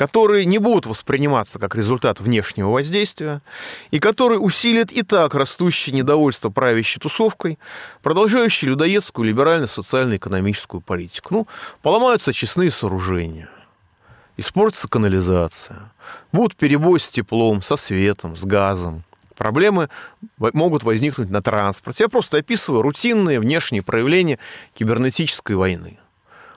которые 0.00 0.46
не 0.46 0.56
будут 0.56 0.86
восприниматься 0.86 1.58
как 1.58 1.74
результат 1.74 2.20
внешнего 2.20 2.70
воздействия 2.70 3.42
и 3.90 3.98
которые 3.98 4.38
усилят 4.38 4.90
и 4.90 5.02
так 5.02 5.34
растущее 5.34 5.94
недовольство 5.94 6.48
правящей 6.48 7.02
тусовкой, 7.02 7.58
продолжающей 8.02 8.66
людоедскую 8.68 9.28
либерально-социально-экономическую 9.28 10.80
политику. 10.80 11.34
Ну, 11.34 11.46
поломаются 11.82 12.32
честные 12.32 12.70
сооружения, 12.70 13.50
испортится 14.38 14.88
канализация, 14.88 15.92
будут 16.32 16.56
перебои 16.56 16.98
с 16.98 17.10
теплом, 17.10 17.60
со 17.60 17.76
светом, 17.76 18.36
с 18.36 18.44
газом, 18.46 19.04
проблемы 19.36 19.90
могут 20.38 20.82
возникнуть 20.82 21.28
на 21.28 21.42
транспорте. 21.42 22.04
Я 22.04 22.08
просто 22.08 22.38
описываю 22.38 22.80
рутинные 22.80 23.38
внешние 23.38 23.82
проявления 23.82 24.38
кибернетической 24.72 25.56
войны. 25.56 25.99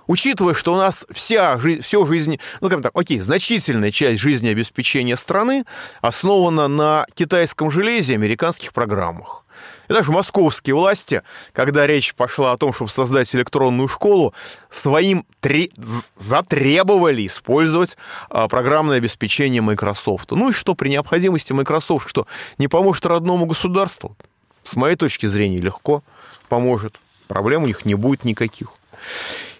Учитывая, 0.07 0.53
что 0.53 0.73
у 0.73 0.77
нас 0.77 1.05
вся 1.11 1.57
жизнь, 1.59 1.81
все 1.81 2.05
жизнь, 2.05 2.39
ну, 2.61 2.69
как 2.69 2.81
так, 2.81 2.91
окей, 2.95 3.19
значительная 3.19 3.91
часть 3.91 4.19
жизнеобеспечения 4.19 5.15
страны 5.15 5.65
основана 6.01 6.67
на 6.67 7.05
китайском 7.13 7.71
железе 7.71 8.13
и 8.13 8.15
американских 8.15 8.73
программах. 8.73 9.43
И 9.87 9.93
даже 9.93 10.11
московские 10.11 10.75
власти, 10.75 11.23
когда 11.51 11.85
речь 11.85 12.15
пошла 12.15 12.53
о 12.53 12.57
том, 12.57 12.73
чтобы 12.73 12.89
создать 12.89 13.33
электронную 13.35 13.87
школу, 13.87 14.33
своим 14.69 15.25
тре... 15.41 15.69
затребовали 16.17 17.27
использовать 17.27 17.97
а, 18.29 18.47
программное 18.47 18.97
обеспечение 18.97 19.61
Microsoft. 19.61 20.31
Ну 20.31 20.49
и 20.49 20.53
что 20.53 20.75
при 20.75 20.89
необходимости 20.89 21.53
Microsoft, 21.53 22.09
что 22.09 22.27
не 22.57 22.67
поможет 22.67 23.05
родному 23.05 23.45
государству? 23.45 24.15
С 24.63 24.75
моей 24.75 24.95
точки 24.95 25.25
зрения, 25.25 25.57
легко 25.57 26.03
поможет. 26.47 26.95
Проблем 27.27 27.63
у 27.63 27.67
них 27.67 27.85
не 27.85 27.95
будет 27.95 28.23
никаких. 28.23 28.69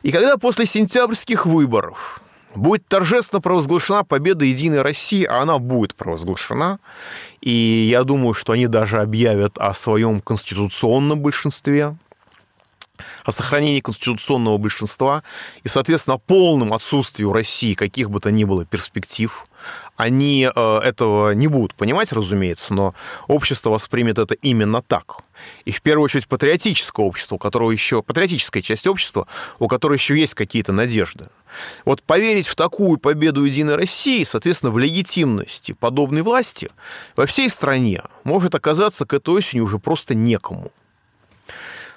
И 0.04 0.12
когда 0.12 0.38
после 0.38 0.66
сентябрьских 0.66 1.46
выборов 1.46 2.22
будет 2.56 2.86
торжественно 2.88 3.42
провозглашена 3.42 4.04
победа 4.04 4.44
Единой 4.46 4.82
России, 4.82 5.24
а 5.24 5.42
она 5.42 5.58
будет 5.60 5.96
провозглашена, 5.96 6.80
и 7.42 7.88
я 7.90 8.04
думаю, 8.04 8.34
что 8.34 8.52
они 8.52 8.68
даже 8.68 9.02
объявят 9.02 9.58
о 9.58 9.74
своем 9.74 10.20
конституционном 10.20 11.22
большинстве, 11.22 11.96
о 13.26 13.32
сохранении 13.32 13.80
конституционного 13.80 14.58
большинства 14.58 15.24
и, 15.64 15.68
соответственно, 15.68 16.16
о 16.16 16.20
полном 16.20 16.74
отсутствии 16.74 17.24
у 17.24 17.34
России 17.34 17.74
каких 17.74 18.10
бы 18.10 18.20
то 18.20 18.32
ни 18.32 18.44
было 18.44 18.66
перспектив. 18.66 19.46
Они 19.96 20.50
э, 20.54 20.80
этого 20.80 21.32
не 21.34 21.48
будут 21.48 21.76
понимать, 21.76 22.12
разумеется, 22.12 22.74
но 22.74 22.94
общество 23.28 23.70
воспримет 23.70 24.18
это 24.18 24.34
именно 24.36 24.82
так. 24.82 25.20
И 25.66 25.72
в 25.72 25.82
первую 25.82 26.06
очередь 26.06 26.28
патриотическое 26.28 27.06
общество, 27.06 27.36
у 27.36 27.38
которого 27.38 27.72
еще 27.72 28.04
патриотическая 28.04 28.62
часть 28.62 28.88
общества, 28.88 29.28
у 29.60 29.68
которой 29.68 29.96
еще 29.98 30.18
есть 30.18 30.34
какие-то 30.34 30.72
надежды. 30.72 31.30
Вот 31.86 32.02
поверить 32.02 32.48
в 32.48 32.56
такую 32.56 32.98
победу 32.98 33.44
Единой 33.44 33.76
России, 33.76 34.24
соответственно, 34.24 34.72
в 34.72 34.80
легитимности 34.80 35.74
подобной 35.74 36.24
власти 36.24 36.70
во 37.16 37.26
всей 37.26 37.50
стране 37.50 38.02
может 38.24 38.56
оказаться 38.56 39.06
к 39.06 39.14
этой 39.14 39.36
осени 39.36 39.62
уже 39.62 39.80
просто 39.80 40.16
некому. 40.16 40.72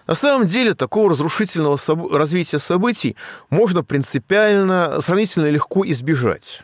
На 0.06 0.14
самом 0.14 0.46
деле 0.46 0.74
такого 0.74 1.10
разрушительного 1.10 1.78
развития 2.16 2.58
событий 2.58 3.16
можно 3.50 3.82
принципиально, 3.82 5.00
сравнительно 5.00 5.46
легко 5.46 5.84
избежать, 5.86 6.62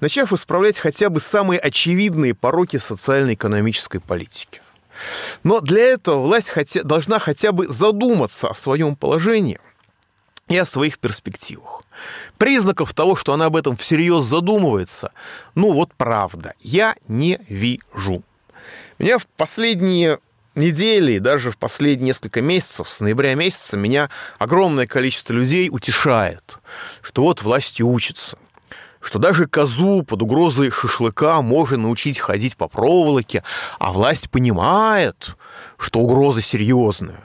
начав 0.00 0.32
исправлять 0.32 0.78
хотя 0.78 1.10
бы 1.10 1.18
самые 1.18 1.58
очевидные 1.58 2.34
пороки 2.34 2.76
социально-экономической 2.76 3.98
политики. 3.98 4.60
Но 5.42 5.60
для 5.60 5.82
этого 5.82 6.22
власть 6.22 6.48
хотя, 6.48 6.82
должна 6.82 7.18
хотя 7.18 7.52
бы 7.52 7.66
задуматься 7.66 8.48
о 8.48 8.54
своем 8.54 8.96
положении 8.96 9.60
и 10.48 10.56
о 10.56 10.64
своих 10.64 11.00
перспективах. 11.00 11.82
Признаков 12.38 12.94
того, 12.94 13.16
что 13.16 13.32
она 13.32 13.46
об 13.46 13.56
этом 13.56 13.76
всерьез 13.76 14.24
задумывается, 14.24 15.12
ну 15.54 15.72
вот 15.72 15.92
правда, 15.94 16.54
я 16.60 16.94
не 17.08 17.40
вижу. 17.48 18.22
Меня 18.98 19.18
в 19.18 19.26
последние 19.26 20.20
недели, 20.56 21.18
даже 21.18 21.50
в 21.50 21.58
последние 21.58 22.08
несколько 22.08 22.40
месяцев, 22.40 22.90
с 22.90 23.00
ноября 23.00 23.34
месяца, 23.34 23.76
меня 23.76 24.10
огромное 24.38 24.86
количество 24.86 25.32
людей 25.32 25.68
утешает, 25.70 26.58
что 27.02 27.22
вот 27.22 27.42
власти 27.42 27.82
учатся, 27.82 28.38
что 29.00 29.18
даже 29.18 29.46
козу 29.46 30.02
под 30.02 30.22
угрозой 30.22 30.70
шашлыка 30.70 31.40
можно 31.42 31.76
научить 31.76 32.18
ходить 32.18 32.56
по 32.56 32.68
проволоке, 32.68 33.44
а 33.78 33.92
власть 33.92 34.30
понимает, 34.30 35.36
что 35.78 36.00
угроза 36.00 36.42
серьезная. 36.42 37.22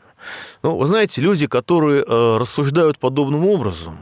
Ну, 0.62 0.78
вы 0.78 0.86
знаете, 0.86 1.22
люди, 1.22 1.48
которые 1.48 2.04
э, 2.04 2.38
рассуждают 2.38 3.00
подобным 3.00 3.48
образом, 3.48 3.98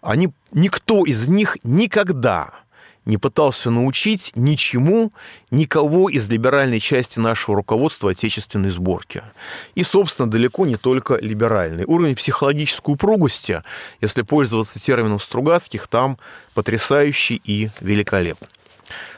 они, 0.00 0.30
никто 0.52 1.04
из 1.04 1.28
них 1.28 1.56
никогда 1.64 2.59
не 3.10 3.18
пытался 3.18 3.70
научить 3.70 4.32
ничему 4.36 5.12
никого 5.50 6.08
из 6.08 6.28
либеральной 6.30 6.80
части 6.80 7.18
нашего 7.18 7.56
руководства 7.56 8.12
отечественной 8.12 8.70
сборки. 8.70 9.22
И, 9.74 9.82
собственно, 9.84 10.30
далеко 10.30 10.64
не 10.64 10.76
только 10.76 11.16
либеральный. 11.16 11.84
Уровень 11.84 12.14
психологической 12.14 12.94
упругости, 12.94 13.62
если 14.00 14.22
пользоваться 14.22 14.80
термином 14.80 15.20
Стругацких, 15.20 15.88
там 15.88 16.18
потрясающий 16.54 17.42
и 17.44 17.68
великолепный. 17.80 18.48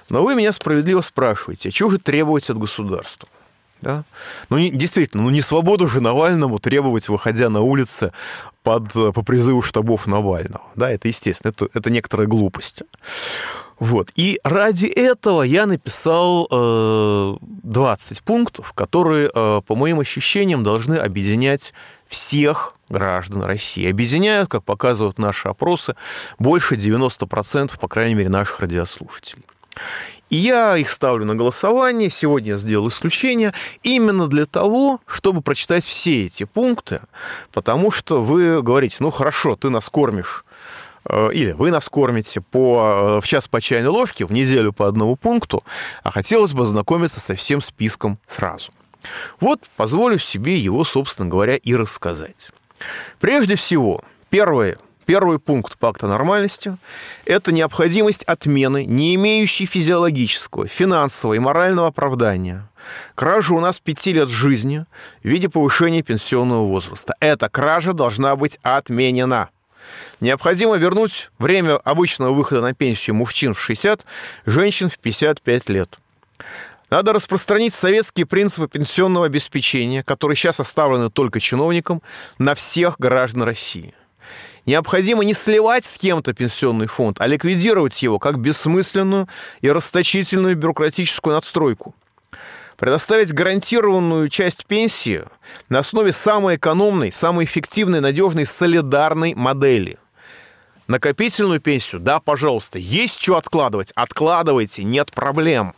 Но 0.08 0.22
вы 0.22 0.34
меня 0.34 0.52
справедливо 0.52 1.02
спрашиваете, 1.02 1.68
а 1.68 1.72
чего 1.72 1.90
же 1.90 1.98
требовать 1.98 2.50
от 2.50 2.58
государства? 2.58 3.28
Да? 3.82 4.04
Ну, 4.48 4.58
не, 4.58 4.70
действительно, 4.70 5.24
ну 5.24 5.30
не 5.30 5.42
свободу 5.42 5.86
же 5.86 6.00
Навальному 6.00 6.58
требовать, 6.60 7.08
выходя 7.08 7.50
на 7.50 7.60
улицы 7.60 8.12
под, 8.62 8.92
по 8.92 9.22
призыву 9.22 9.60
штабов 9.60 10.06
Навального. 10.06 10.62
Да, 10.76 10.90
это 10.90 11.08
естественно, 11.08 11.50
это, 11.50 11.68
это 11.74 11.90
некоторая 11.90 12.28
глупость. 12.28 12.84
Вот. 13.78 14.10
И 14.14 14.38
ради 14.44 14.86
этого 14.86 15.42
я 15.42 15.66
написал 15.66 16.46
э, 16.50 17.36
20 17.40 18.22
пунктов, 18.22 18.72
которые, 18.72 19.30
э, 19.34 19.60
по 19.66 19.74
моим 19.74 20.00
ощущениям, 20.00 20.62
должны 20.62 20.94
объединять 20.94 21.72
всех 22.06 22.74
граждан 22.88 23.42
России. 23.42 23.90
Объединяют, 23.90 24.50
как 24.50 24.64
показывают 24.64 25.18
наши 25.18 25.48
опросы, 25.48 25.96
больше 26.38 26.76
90%, 26.76 27.78
по 27.78 27.88
крайней 27.88 28.14
мере, 28.14 28.28
наших 28.28 28.60
радиослушателей. 28.60 29.44
И 30.32 30.36
я 30.36 30.78
их 30.78 30.90
ставлю 30.90 31.26
на 31.26 31.34
голосование. 31.34 32.08
Сегодня 32.08 32.52
я 32.52 32.58
сделал 32.58 32.88
исключение 32.88 33.52
именно 33.82 34.28
для 34.28 34.46
того, 34.46 35.00
чтобы 35.06 35.42
прочитать 35.42 35.84
все 35.84 36.26
эти 36.26 36.44
пункты, 36.44 37.00
потому 37.52 37.90
что 37.90 38.22
вы 38.22 38.62
говорите, 38.62 38.96
ну 39.00 39.10
хорошо, 39.10 39.56
ты 39.56 39.68
нас 39.68 39.90
кормишь 39.90 40.44
или 41.32 41.52
вы 41.52 41.70
нас 41.70 41.88
кормите 41.88 42.40
по, 42.40 43.18
э, 43.18 43.20
в 43.20 43.26
час 43.26 43.48
по 43.48 43.60
чайной 43.60 43.88
ложке, 43.88 44.24
в 44.24 44.32
неделю 44.32 44.72
по 44.72 44.86
одному 44.86 45.16
пункту, 45.16 45.64
а 46.02 46.10
хотелось 46.10 46.52
бы 46.52 46.62
ознакомиться 46.62 47.20
со 47.20 47.34
всем 47.34 47.60
списком 47.60 48.18
сразу. 48.26 48.72
Вот 49.40 49.60
позволю 49.76 50.18
себе 50.18 50.56
его, 50.56 50.84
собственно 50.84 51.28
говоря, 51.28 51.56
и 51.56 51.74
рассказать. 51.74 52.50
Прежде 53.20 53.56
всего, 53.56 54.02
первое, 54.30 54.78
Первый 55.04 55.40
пункт 55.40 55.78
пакта 55.78 56.06
нормальности– 56.06 56.76
это 57.26 57.52
необходимость 57.52 58.22
отмены, 58.22 58.84
не 58.84 59.16
имеющей 59.16 59.66
физиологического, 59.66 60.68
финансового 60.68 61.34
и 61.34 61.38
морального 61.40 61.88
оправдания. 61.88 62.68
Кража 63.14 63.54
у 63.54 63.60
нас 63.60 63.80
пяти 63.80 64.12
лет 64.12 64.28
жизни 64.28 64.86
в 65.22 65.28
виде 65.28 65.48
повышения 65.48 66.02
пенсионного 66.02 66.66
возраста. 66.66 67.14
Эта 67.18 67.48
кража 67.48 67.92
должна 67.92 68.36
быть 68.36 68.58
отменена. 68.62 69.50
Необходимо 70.20 70.76
вернуть 70.76 71.30
время 71.38 71.76
обычного 71.76 72.32
выхода 72.32 72.60
на 72.60 72.74
пенсию 72.74 73.16
мужчин 73.16 73.54
в 73.54 73.60
60, 73.60 74.04
женщин 74.46 74.88
в 74.88 74.98
55 74.98 75.68
лет. 75.68 75.98
Надо 76.90 77.12
распространить 77.12 77.72
советские 77.72 78.26
принципы 78.26 78.68
пенсионного 78.68 79.26
обеспечения, 79.26 80.02
которые 80.02 80.36
сейчас 80.36 80.60
оставлены 80.60 81.10
только 81.10 81.40
чиновникам, 81.40 82.02
на 82.38 82.54
всех 82.54 82.96
граждан 82.98 83.44
России. 83.44 83.94
Необходимо 84.66 85.24
не 85.24 85.34
сливать 85.34 85.84
с 85.84 85.98
кем-то 85.98 86.34
пенсионный 86.34 86.86
фонд, 86.86 87.20
а 87.20 87.26
ликвидировать 87.26 88.00
его 88.02 88.18
как 88.18 88.38
бессмысленную 88.38 89.28
и 89.60 89.70
расточительную 89.70 90.54
бюрократическую 90.54 91.34
надстройку 91.34 91.94
предоставить 92.82 93.32
гарантированную 93.32 94.28
часть 94.28 94.66
пенсии 94.66 95.22
на 95.68 95.78
основе 95.78 96.12
самой 96.12 96.56
экономной, 96.56 97.12
самой 97.12 97.44
эффективной, 97.44 98.00
надежной, 98.00 98.44
солидарной 98.44 99.36
модели. 99.36 99.98
Накопительную 100.88 101.60
пенсию, 101.60 102.00
да, 102.00 102.18
пожалуйста, 102.18 102.80
есть 102.80 103.20
что 103.20 103.36
откладывать, 103.36 103.92
откладывайте, 103.94 104.82
нет 104.82 105.12
проблем. 105.12 105.74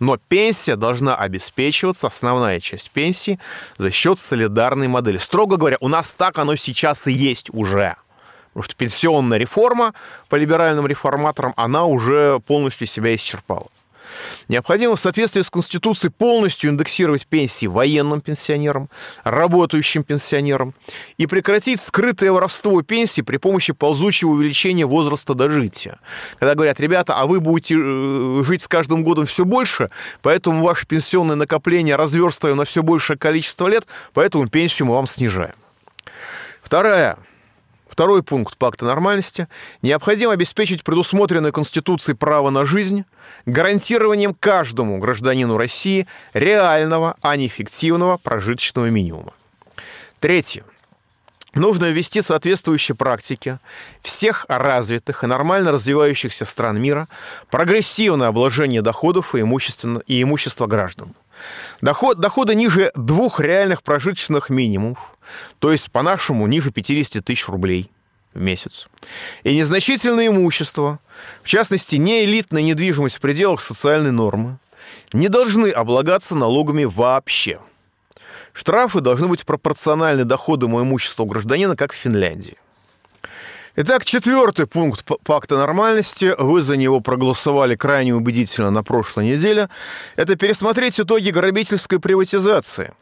Но 0.00 0.16
пенсия 0.16 0.74
должна 0.74 1.14
обеспечиваться, 1.14 2.08
основная 2.08 2.58
часть 2.58 2.90
пенсии, 2.90 3.38
за 3.78 3.92
счет 3.92 4.18
солидарной 4.18 4.88
модели. 4.88 5.18
Строго 5.18 5.56
говоря, 5.56 5.76
у 5.78 5.86
нас 5.86 6.14
так 6.14 6.36
оно 6.36 6.56
сейчас 6.56 7.06
и 7.06 7.12
есть 7.12 7.50
уже. 7.52 7.94
Потому 8.48 8.64
что 8.64 8.74
пенсионная 8.74 9.38
реформа 9.38 9.94
по 10.28 10.34
либеральным 10.34 10.88
реформаторам, 10.88 11.54
она 11.56 11.84
уже 11.84 12.40
полностью 12.40 12.88
себя 12.88 13.14
исчерпала. 13.14 13.68
Необходимо 14.48 14.96
в 14.96 15.00
соответствии 15.00 15.42
с 15.42 15.50
Конституцией 15.50 16.12
полностью 16.16 16.70
индексировать 16.70 17.26
пенсии 17.26 17.66
военным 17.66 18.20
пенсионерам, 18.20 18.90
работающим 19.24 20.02
пенсионерам 20.02 20.74
и 21.18 21.26
прекратить 21.26 21.80
скрытое 21.80 22.32
воровство 22.32 22.82
пенсий 22.82 23.22
при 23.22 23.36
помощи 23.36 23.72
ползучего 23.72 24.30
увеличения 24.30 24.86
возраста 24.86 25.34
дожития. 25.34 25.98
Когда 26.38 26.54
говорят, 26.54 26.80
ребята, 26.80 27.14
а 27.14 27.26
вы 27.26 27.40
будете 27.40 27.76
э, 27.78 28.42
жить 28.44 28.62
с 28.62 28.68
каждым 28.68 29.04
годом 29.04 29.26
все 29.26 29.44
больше, 29.44 29.90
поэтому 30.22 30.62
ваше 30.62 30.86
пенсионное 30.86 31.36
накопление 31.36 31.96
разверстываем 31.96 32.56
на 32.56 32.64
все 32.64 32.82
большее 32.82 33.16
количество 33.16 33.68
лет, 33.68 33.86
поэтому 34.12 34.48
пенсию 34.48 34.88
мы 34.88 34.94
вам 34.94 35.06
снижаем. 35.06 35.54
Вторая 36.62 37.18
Второй 37.90 38.22
пункт 38.22 38.56
пакта 38.56 38.84
нормальности. 38.84 39.48
Необходимо 39.82 40.32
обеспечить 40.32 40.84
предусмотренное 40.84 41.50
Конституцией 41.50 42.16
право 42.16 42.50
на 42.50 42.64
жизнь 42.64 43.04
гарантированием 43.46 44.32
каждому 44.32 44.98
гражданину 44.98 45.56
России 45.56 46.06
реального, 46.32 47.16
а 47.20 47.34
не 47.36 47.48
фиктивного 47.48 48.16
прожиточного 48.16 48.86
минимума. 48.86 49.32
Третье. 50.20 50.62
Нужно 51.52 51.90
ввести 51.90 52.22
соответствующие 52.22 52.94
практики 52.94 53.58
всех 54.02 54.46
развитых 54.48 55.24
и 55.24 55.26
нормально 55.26 55.72
развивающихся 55.72 56.44
стран 56.44 56.80
мира 56.80 57.08
прогрессивное 57.50 58.28
обложение 58.28 58.82
доходов 58.82 59.34
и, 59.34 59.40
имущества, 59.40 60.00
и 60.06 60.22
имущества 60.22 60.68
граждан. 60.68 61.12
Доход, 61.80 62.18
доходы 62.18 62.54
ниже 62.54 62.92
двух 62.94 63.40
реальных 63.40 63.82
прожиточных 63.82 64.50
минимумов, 64.50 65.16
то 65.58 65.72
есть 65.72 65.90
по-нашему 65.90 66.46
ниже 66.46 66.70
50 66.70 67.24
тысяч 67.24 67.48
рублей 67.48 67.90
в 68.34 68.40
месяц. 68.40 68.86
И 69.42 69.56
незначительное 69.56 70.28
имущество, 70.28 71.00
в 71.42 71.48
частности, 71.48 71.96
не 71.96 72.24
элитная 72.24 72.62
недвижимость 72.62 73.16
в 73.16 73.20
пределах 73.20 73.60
социальной 73.60 74.12
нормы, 74.12 74.58
не 75.12 75.28
должны 75.28 75.68
облагаться 75.68 76.34
налогами 76.34 76.84
вообще. 76.84 77.60
Штрафы 78.52 79.00
должны 79.00 79.28
быть 79.28 79.46
пропорциональны 79.46 80.24
доходам 80.24 80.78
и 80.78 80.82
имуществу 80.82 81.24
гражданина, 81.24 81.76
как 81.76 81.92
в 81.92 81.96
Финляндии. 81.96 82.56
Итак, 83.76 84.04
четвертый 84.04 84.66
пункт 84.66 85.04
пакта 85.24 85.56
нормальности, 85.56 86.34
вы 86.38 86.62
за 86.62 86.76
него 86.76 87.00
проголосовали 87.00 87.76
крайне 87.76 88.12
убедительно 88.12 88.70
на 88.72 88.82
прошлой 88.82 89.26
неделе, 89.26 89.68
это 90.16 90.34
пересмотреть 90.34 90.98
итоги 90.98 91.30
грабительской 91.30 92.00
приватизации 92.00 92.92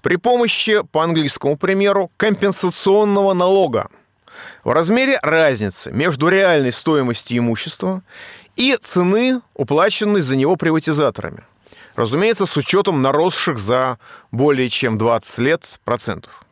при 0.00 0.16
помощи, 0.16 0.82
по 0.92 1.02
английскому 1.02 1.58
примеру, 1.58 2.10
компенсационного 2.16 3.34
налога 3.34 3.88
в 4.64 4.70
размере 4.70 5.18
разницы 5.22 5.90
между 5.92 6.28
реальной 6.28 6.72
стоимостью 6.72 7.38
имущества 7.38 8.02
и 8.56 8.76
цены, 8.80 9.42
уплаченной 9.54 10.22
за 10.22 10.36
него 10.36 10.56
приватизаторами. 10.56 11.44
Разумеется, 11.96 12.46
с 12.46 12.56
учетом 12.56 13.02
наросших 13.02 13.58
за 13.58 13.98
более 14.30 14.70
чем 14.70 14.96
20 14.96 15.38
лет 15.38 15.80
процентов. 15.84 16.44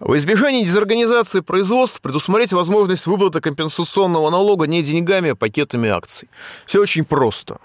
В 0.00 0.16
избежании 0.16 0.64
дезорганизации 0.64 1.40
производств 1.40 2.00
предусмотреть 2.00 2.54
возможность 2.54 3.04
выплаты 3.04 3.42
компенсационного 3.42 4.30
налога 4.30 4.66
не 4.66 4.82
деньгами, 4.82 5.32
а 5.32 5.36
пакетами 5.36 5.90
акций. 5.90 6.30
Все 6.64 6.80
очень 6.80 7.04
просто. 7.04 7.58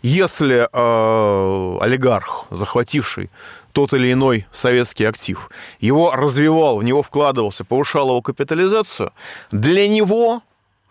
Если 0.00 0.68
э, 0.72 1.78
олигарх, 1.80 2.46
захвативший 2.50 3.28
тот 3.72 3.92
или 3.92 4.12
иной 4.12 4.46
советский 4.52 5.04
актив, 5.04 5.50
его 5.80 6.12
развивал, 6.12 6.78
в 6.78 6.84
него 6.84 7.02
вкладывался, 7.02 7.64
повышал 7.64 8.08
его 8.08 8.22
капитализацию, 8.22 9.12
для 9.50 9.88
него 9.88 10.42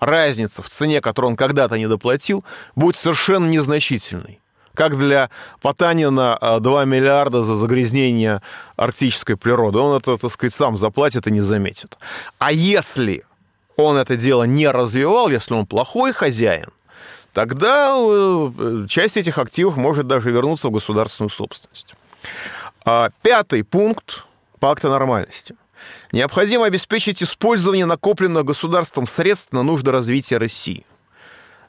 разница 0.02 0.62
в 0.62 0.70
цене, 0.70 1.00
которую 1.00 1.32
он 1.32 1.38
когда-то 1.38 1.78
не 1.78 1.88
доплатил, 1.88 2.44
будет 2.76 2.98
совершенно 2.98 3.48
незначительной 3.48 4.42
как 4.80 4.98
для 4.98 5.30
Потанина 5.62 6.40
2 6.62 6.86
миллиарда 6.86 7.44
за 7.44 7.56
загрязнение 7.56 8.42
арктической 8.78 9.36
природы. 9.36 9.78
Он 9.78 9.98
это, 9.98 10.18
так 10.18 10.32
сказать, 10.32 10.54
сам 10.54 10.78
заплатит 10.78 11.28
и 11.28 11.32
не 11.32 11.42
заметит. 11.42 11.98
А 12.38 12.54
если 12.54 13.26
он 13.76 13.98
это 13.98 14.16
дело 14.16 14.44
не 14.44 14.70
развивал, 14.70 15.28
если 15.28 15.54
он 15.54 15.66
плохой 15.66 16.14
хозяин, 16.14 16.70
тогда 17.34 17.94
э, 17.94 18.86
часть 18.88 19.18
этих 19.18 19.38
активов 19.38 19.76
может 19.76 20.08
даже 20.08 20.32
вернуться 20.32 20.70
в 20.70 20.72
государственную 20.72 21.30
собственность. 21.30 21.94
А 22.86 23.10
пятый 23.22 23.66
пункт 23.66 24.24
пакта 24.62 24.88
нормальности. 24.88 25.56
Необходимо 26.14 26.66
обеспечить 26.66 27.22
использование 27.22 27.86
накопленных 27.86 28.46
государством 28.46 29.08
средств 29.08 29.52
на 29.52 29.62
нужды 29.62 29.92
развития 29.92 30.38
России. 30.38 30.86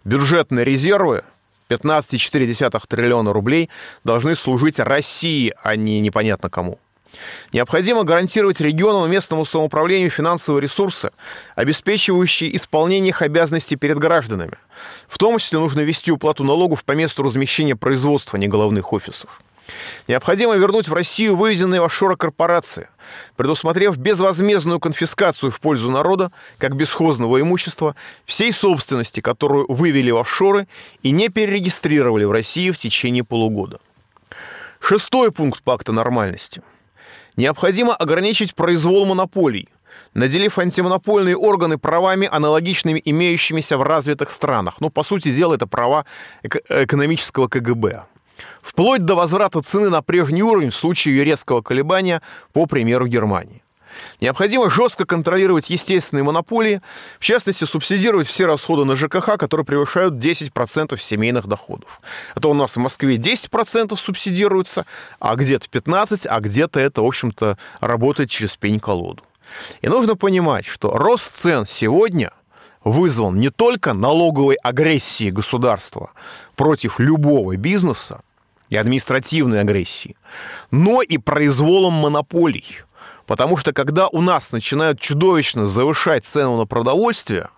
Бюджетные 0.05 0.64
резервы– 0.64 1.25
15,4 1.70 2.83
триллиона 2.88 3.33
рублей 3.33 3.70
должны 4.04 4.35
служить 4.35 4.78
России, 4.78 5.54
а 5.62 5.76
не 5.76 6.00
непонятно 6.00 6.50
кому. 6.50 6.78
Необходимо 7.52 8.04
гарантировать 8.04 8.61
регионам 8.61 9.06
и 9.06 9.12
местному 9.12 9.44
самоуправлению 9.44 10.11
финансовые 10.11 10.62
ресурсы, 10.62 11.11
обеспечивающие 11.56 12.54
исполнение 12.56 13.11
их 13.11 13.22
обязанностей 13.22 13.76
перед 13.76 13.98
гражданами. 13.98 14.59
В 15.09 15.18
том 15.18 15.38
числе 15.38 15.59
нужно 15.59 15.80
вести 15.80 16.12
уплату 16.12 16.44
налогов 16.44 16.85
по 16.85 16.92
месту 16.92 17.22
размещения 17.22 17.76
производства, 17.76 18.37
а 18.37 18.40
не 18.40 18.48
головных 18.48 18.92
офисов. 18.92 19.40
Необходимо 20.09 20.57
вернуть 20.57 20.88
в 20.88 20.94
Россию 20.94 21.37
выведенные 21.37 21.81
в 21.81 21.85
офшоры 21.85 22.16
корпорации, 22.16 22.88
предусмотрев 23.37 23.96
безвозмездную 23.96 24.81
конфискацию 24.81 25.51
в 25.51 25.61
пользу 25.61 25.90
народа, 25.90 26.33
как 26.59 26.75
бесхозного 26.75 27.40
имущества, 27.40 27.94
всей 28.25 28.53
собственности, 28.53 29.20
которую 29.20 29.66
вывели 29.68 30.11
в 30.11 30.18
офшоры 30.18 30.66
и 31.03 31.11
не 31.11 31.29
перерегистрировали 31.29 32.25
в 32.25 32.33
России 32.33 32.70
в 32.70 32.79
течение 32.79 33.25
полугода. 33.25 33.81
Шестой 34.81 35.31
пункт 35.31 35.62
пакта 35.62 35.92
нормальности. 35.92 36.62
Необходимо 37.37 37.94
ограничить 37.94 38.55
произвол 38.55 39.07
монополий, 39.07 39.68
наделив 40.14 40.59
антимонопольные 40.59 41.37
органы 41.37 41.79
правами, 41.79 42.29
аналогичными 42.31 43.01
имеющимися 43.05 43.77
в 43.77 43.83
развитых 43.83 44.31
странах. 44.31 44.81
Ну, 44.81 44.90
по 44.90 45.05
сути 45.05 45.33
дела, 45.33 45.55
это 45.55 45.66
права 45.66 46.05
экономического 46.42 47.49
КГБ 47.49 48.07
вплоть 48.62 49.05
до 49.05 49.14
возврата 49.14 49.62
цены 49.62 49.88
на 49.88 50.03
прежний 50.03 50.42
уровень 50.42 50.70
в 50.70 50.76
случае 50.76 51.16
ее 51.16 51.24
резкого 51.24 51.62
колебания, 51.62 52.22
по 52.53 52.66
примеру 52.66 53.07
Германии. 53.07 53.62
Необходимо 54.20 54.70
жестко 54.70 55.05
контролировать 55.05 55.70
естественные 55.70 56.24
монополии, 56.24 56.81
в 57.18 57.24
частности, 57.24 57.64
субсидировать 57.64 58.26
все 58.26 58.46
расходы 58.46 58.85
на 58.85 58.96
ЖКХ, 58.96 59.37
которые 59.38 59.64
превышают 59.64 60.14
10% 60.14 60.98
семейных 60.98 61.46
доходов. 61.46 62.00
А 62.35 62.40
то 62.40 62.50
у 62.50 62.55
нас 62.55 62.76
в 62.76 62.79
Москве 62.79 63.16
10% 63.16 63.96
субсидируется, 63.96 64.87
а 65.18 65.35
где-то 65.35 65.66
15%, 65.66 66.26
а 66.29 66.40
где-то 66.40 66.81
это, 66.81 67.03
в 67.03 67.07
общем-то, 67.07 67.59
работает 67.81 68.31
через 68.31 68.57
пень-колоду. 68.57 69.22
И 69.83 69.88
нужно 69.88 70.16
понимать, 70.16 70.64
что 70.64 70.90
рост 70.90 71.37
цен 71.37 71.66
сегодня 71.66 72.33
вызван 72.85 73.38
не 73.38 73.50
только 73.50 73.92
налоговой 73.92 74.55
агрессией 74.55 75.31
государства 75.31 76.12
против 76.57 76.98
любого 76.98 77.57
бизнеса, 77.57 78.22
и 78.70 78.76
административной 78.76 79.61
агрессии, 79.61 80.16
но 80.70 81.02
и 81.02 81.18
произволом 81.18 81.92
монополий. 81.94 82.78
Потому 83.26 83.56
что 83.56 83.72
когда 83.72 84.09
у 84.09 84.22
нас 84.22 84.52
начинают 84.52 85.00
чудовищно 85.00 85.66
завышать 85.66 86.24
цену 86.24 86.56
на 86.56 86.66
продовольствие, 86.66 87.48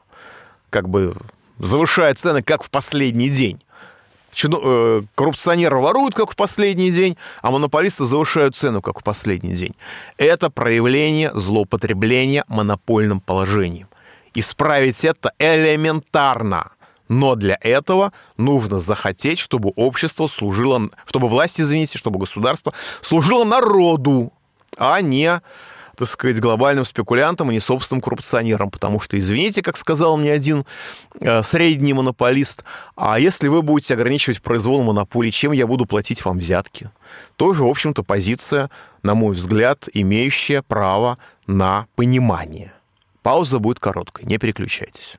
как 0.71 0.89
бы 0.89 1.15
завышая 1.59 2.15
цены 2.15 2.43
как 2.43 2.65
в 2.65 2.71
последний 2.71 3.31
день. 3.31 3.63
Э, 4.45 5.03
коррупционеры 5.15 5.79
воруют, 5.79 6.15
как 6.15 6.33
в 6.33 6.37
последний 6.37 6.91
день, 6.91 7.17
а 7.43 7.51
монополисты 7.51 8.05
завышают 8.05 8.57
цену, 8.57 8.81
как 8.81 9.01
в 9.01 9.05
последний 9.05 9.55
день. 9.55 9.75
Это 10.17 10.49
проявление 10.51 11.31
злоупотребления 11.35 12.45
монопольным 12.49 13.21
положением. 13.21 13.89
Исправить 14.35 15.05
это 15.05 15.33
элементарно. 15.39 16.73
Но 17.13 17.35
для 17.35 17.59
этого 17.61 18.15
нужно 18.39 18.79
захотеть, 18.79 19.39
чтобы 19.39 19.75
общество 19.77 20.29
служило, 20.29 20.89
чтобы 21.05 21.29
власть, 21.29 21.61
извините, 21.61 21.99
чтобы 21.99 22.19
государство 22.19 22.73
служило 23.03 23.45
народу, 23.45 24.33
а 24.79 24.99
не 25.03 25.43
так 25.95 26.09
сказать, 26.09 26.41
глобальным 26.41 26.87
спекулянтам 26.87 27.51
и 27.51 27.55
не 27.55 27.61
собственным 27.61 28.01
коррупционерам. 28.01 28.71
Потому 28.71 28.99
что, 28.99 29.19
извините, 29.21 29.61
как 29.61 29.77
сказал 29.77 30.17
мне 30.17 30.33
один 30.33 30.65
э, 31.21 31.43
средний 31.43 31.93
монополист, 31.93 32.65
а 32.97 33.21
если 33.21 33.49
вы 33.49 33.61
будете 33.61 33.93
ограничивать 33.93 34.41
произвол 34.41 34.83
монополий, 34.83 35.31
чем 35.31 35.53
я 35.53 35.67
буду 35.67 35.85
платить 35.85 36.25
вам 36.25 36.39
взятки? 36.39 36.91
Тоже, 37.37 37.63
в 37.63 37.69
общем-то, 37.69 38.03
позиция, 38.03 38.71
на 39.03 39.15
мой 39.15 39.35
взгляд, 39.35 39.87
имеющая 39.93 40.63
право 40.63 41.19
на 41.47 41.87
понимание. 41.95 42.73
Пауза 43.23 43.59
будет 43.59 43.79
короткой, 43.81 44.25
не 44.25 44.39
переключайтесь. 44.39 45.19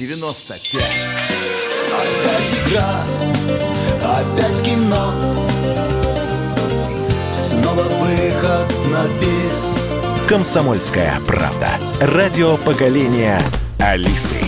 Е-95 0.00 0.80
Опять 1.92 2.54
игра, 2.54 3.04
опять 4.02 4.62
кино 4.62 5.12
Снова 7.34 7.82
выход 7.82 8.72
на 8.90 9.04
бис 9.20 9.88
«Комсомольская 10.26 11.20
правда». 11.26 11.68
Радио 12.00 12.56
поколения 12.56 13.42
Алисы. 13.78 14.40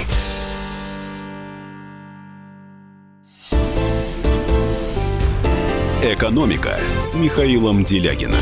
«Экономика» 6.02 6.78
с 6.98 7.14
Михаилом 7.14 7.84
Делягиным. 7.84 8.36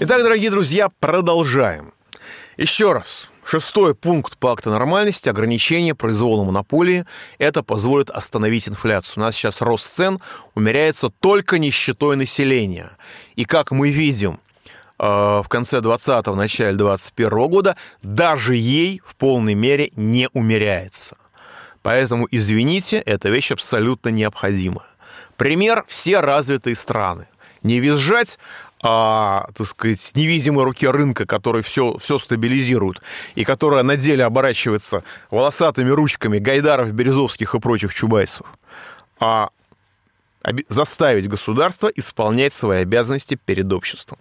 Итак, 0.00 0.22
дорогие 0.22 0.50
друзья, 0.50 0.88
продолжаем. 1.00 1.94
Еще 2.56 2.92
раз. 2.92 3.28
Шестой 3.46 3.94
пункт 3.94 4.38
пакта 4.38 4.70
нормальности– 4.70 5.28
ограничение 5.30 5.94
произвола 5.94 6.44
монополии. 6.44 7.04
Это 7.38 7.62
позволит 7.62 8.08
остановить 8.08 8.68
инфляцию. 8.68 9.22
У 9.22 9.26
нас 9.26 9.36
сейчас 9.36 9.60
рост 9.60 9.92
цен 9.92 10.18
умеряется 10.54 11.10
только 11.10 11.58
нищетой 11.58 12.16
населения. 12.16 12.90
И 13.36 13.44
как 13.44 13.70
мы 13.70 13.90
видим, 13.90 14.40
э, 14.98 15.04
в 15.04 15.46
конце 15.48 15.80
20-го, 15.80 16.34
начале 16.34 16.74
21 16.76 17.48
года 17.48 17.76
даже 18.02 18.56
ей 18.56 19.02
в 19.04 19.14
полной 19.14 19.54
мере 19.54 19.90
не 19.94 20.30
умеряется. 20.32 21.16
Поэтому, 21.82 22.26
извините, 22.30 22.96
эта 22.96 23.28
вещь 23.28 23.52
абсолютно 23.52 24.08
необходима. 24.08 24.86
Пример– 25.36 25.84
все 25.88 26.20
развитые 26.20 26.76
страны. 26.76 27.26
Не 27.62 27.78
визжать, 27.78 28.38
а, 28.86 29.48
так 29.54 29.66
сказать, 29.66 30.12
невидимой 30.14 30.64
руке 30.64 30.90
рынка, 30.90 31.26
который 31.26 31.62
все, 31.62 31.96
все 31.98 32.18
стабилизирует, 32.18 33.00
и 33.34 33.44
которая 33.44 33.82
на 33.82 33.96
деле 33.96 34.24
оборачивается 34.24 35.02
волосатыми 35.30 35.88
ручками 35.88 36.38
Гайдаров, 36.38 36.92
Березовских 36.92 37.54
и 37.54 37.60
прочих 37.60 37.94
чубайсов, 37.94 38.46
а 39.18 39.48
заставить 40.68 41.28
государство 41.28 41.88
исполнять 41.88 42.52
свои 42.52 42.82
обязанности 42.82 43.38
перед 43.42 43.72
обществом. 43.72 44.18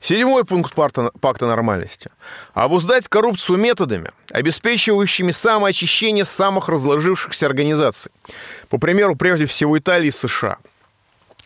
Седьмой 0.00 0.44
пункт 0.44 0.74
пакта, 0.74 1.12
пакта 1.20 1.46
нормальности. 1.46 2.10
Обуздать 2.54 3.06
коррупцию 3.06 3.58
методами, 3.58 4.10
обеспечивающими 4.30 5.30
самоочищение 5.30 6.24
самых 6.24 6.68
разложившихся 6.68 7.46
организаций. 7.46 8.10
По 8.68 8.78
примеру, 8.78 9.14
прежде 9.14 9.46
всего, 9.46 9.78
Италии 9.78 10.08
и 10.08 10.12
США. 10.12 10.58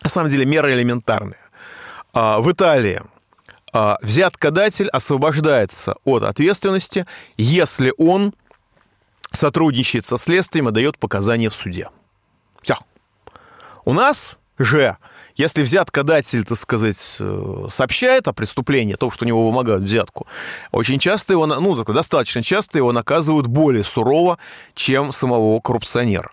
На 0.03 0.09
самом 0.09 0.29
деле, 0.29 0.45
мера 0.45 0.73
элементарная. 0.73 1.42
А, 2.13 2.39
В 2.39 2.51
Италии 2.51 3.01
а, 3.73 3.97
взяткодатель 4.03 4.87
освобождается 4.89 5.95
от 6.03 6.23
ответственности, 6.23 7.07
если 7.37 7.91
он 7.97 8.33
сотрудничает 9.31 10.05
со 10.05 10.19
следствием 10.19 10.69
и 10.69 10.71
дает 10.71 10.99
показания 10.99 11.49
в 11.49 11.55
суде. 11.55 11.89
Все. 12.61 12.77
У 13.83 13.93
нас 13.93 14.37
же, 14.59 14.95
если 15.35 15.63
взяткодатель, 15.63 16.45
так 16.45 16.59
сказать, 16.59 17.15
э, 17.19 17.65
сообщает 17.71 18.27
о 18.27 18.33
преступлении, 18.33 18.93
о 18.93 18.97
том, 18.97 19.09
что 19.09 19.25
у 19.25 19.27
него 19.27 19.47
вымогают 19.47 19.81
взятку, 19.81 20.27
очень 20.71 20.99
часто 20.99 21.33
его, 21.33 21.47
ну, 21.47 21.83
достаточно 21.83 22.43
часто 22.43 22.77
его 22.77 22.91
наказывают 22.91 23.47
более 23.47 23.83
сурово, 23.83 24.37
чем 24.75 25.11
самого 25.11 25.59
коррупционера, 25.59 26.31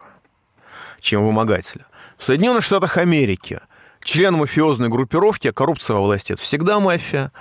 чем 1.01 1.25
вымогателя. 1.25 1.87
В 2.19 2.23
Соединенных 2.23 2.63
Штатах 2.63 2.99
Америки 2.99 3.61
член 4.03 4.35
мафиозной 4.35 4.89
группировки, 4.89 5.49
а 5.49 5.53
коррупция 5.53 5.95
во 5.95 6.03
власти– 6.03 6.33
это 6.35 6.43
всегда 6.43 6.81
мафия. 6.81 7.33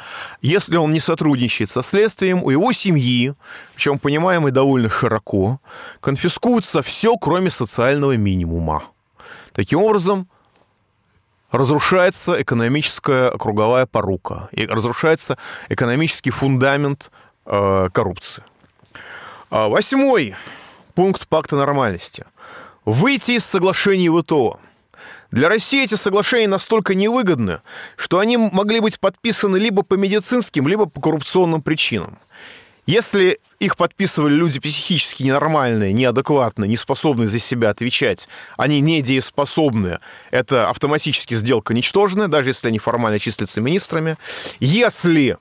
Если 0.42 0.78
он 0.78 0.92
не 0.92 1.00
сотрудничает 1.00 1.70
со 1.70 1.84
следствием, 1.84 2.44
у 2.44 2.50
его 2.50 2.72
семьи, 2.74 3.34
причем 3.76 4.00
понимаемый 4.00 4.52
довольно 4.52 4.90
широко, 4.90 5.60
конфискуется 6.00 6.82
все, 6.82 7.18
кроме 7.18 7.50
социального 7.50 8.16
минимума. 8.18 8.84
Таким 9.54 9.82
образом, 9.82 10.28
разрушается 11.52 12.42
экономическая 12.42 13.32
круговая 13.32 13.86
порука, 13.86 14.50
и 14.52 14.66
разрушается 14.66 15.38
экономический 15.70 16.32
фундамент 16.32 17.12
э, 17.46 17.90
коррупции. 17.92 18.44
А, 19.50 19.68
Восьмой 19.68 20.36
пункт 20.94 21.28
пакта 21.28 21.56
нормальности. 21.56 22.26
Выйти 22.86 23.32
из 23.32 23.46
соглашений 23.46 24.10
ВТО. 24.10 24.60
Для 25.32 25.48
России 25.48 25.84
эти 25.84 25.94
соглашения 25.96 26.48
настолько 26.48 26.96
невыгодны, 26.96 27.62
что 27.98 28.20
они 28.20 28.38
могли 28.38 28.80
быть 28.80 29.00
подписаны 29.00 29.58
либо 29.58 29.84
по 29.84 29.94
медицинским, 29.94 30.68
либо 30.68 30.88
по 30.88 31.00
коррупционным 31.02 31.62
причинам. 31.62 32.18
Если 32.88 33.40
их 33.60 33.78
подписывали 33.78 34.34
люди 34.34 34.60
психически 34.60 35.22
ненормальные, 35.22 35.94
неадекватные, 35.94 36.68
не 36.68 36.78
способные 36.78 37.28
за 37.28 37.38
себя 37.38 37.70
отвечать, 37.70 38.28
они 38.58 38.80
недееспособные, 38.80 40.00
это 40.32 40.70
автоматически 40.70 41.36
сделка 41.36 41.76
ничтожная, 41.76 42.28
даже 42.28 42.50
если 42.50 42.70
они 42.70 42.80
формально 42.80 43.20
числятся 43.20 43.62
министрами. 43.62 44.18
Если 44.60 45.38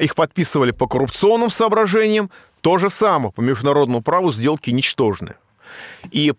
их 0.00 0.16
подписывали 0.16 0.72
по 0.72 0.88
коррупционным 0.88 1.50
соображениям, 1.50 2.30
то 2.62 2.78
же 2.78 2.90
самое, 2.90 3.32
по 3.32 3.40
международному 3.40 4.02
праву 4.02 4.32
сделки 4.32 4.70
ничтожны. 4.70 5.34
И 6.10 6.32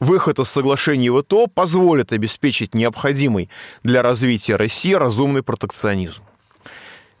выход 0.00 0.38
из 0.38 0.48
соглашений 0.48 1.10
ВТО 1.10 1.46
позволит 1.46 2.12
обеспечить 2.12 2.74
необходимый 2.74 3.48
для 3.84 4.02
развития 4.02 4.56
России 4.56 4.94
разумный 4.94 5.42
протекционизм. 5.42 6.22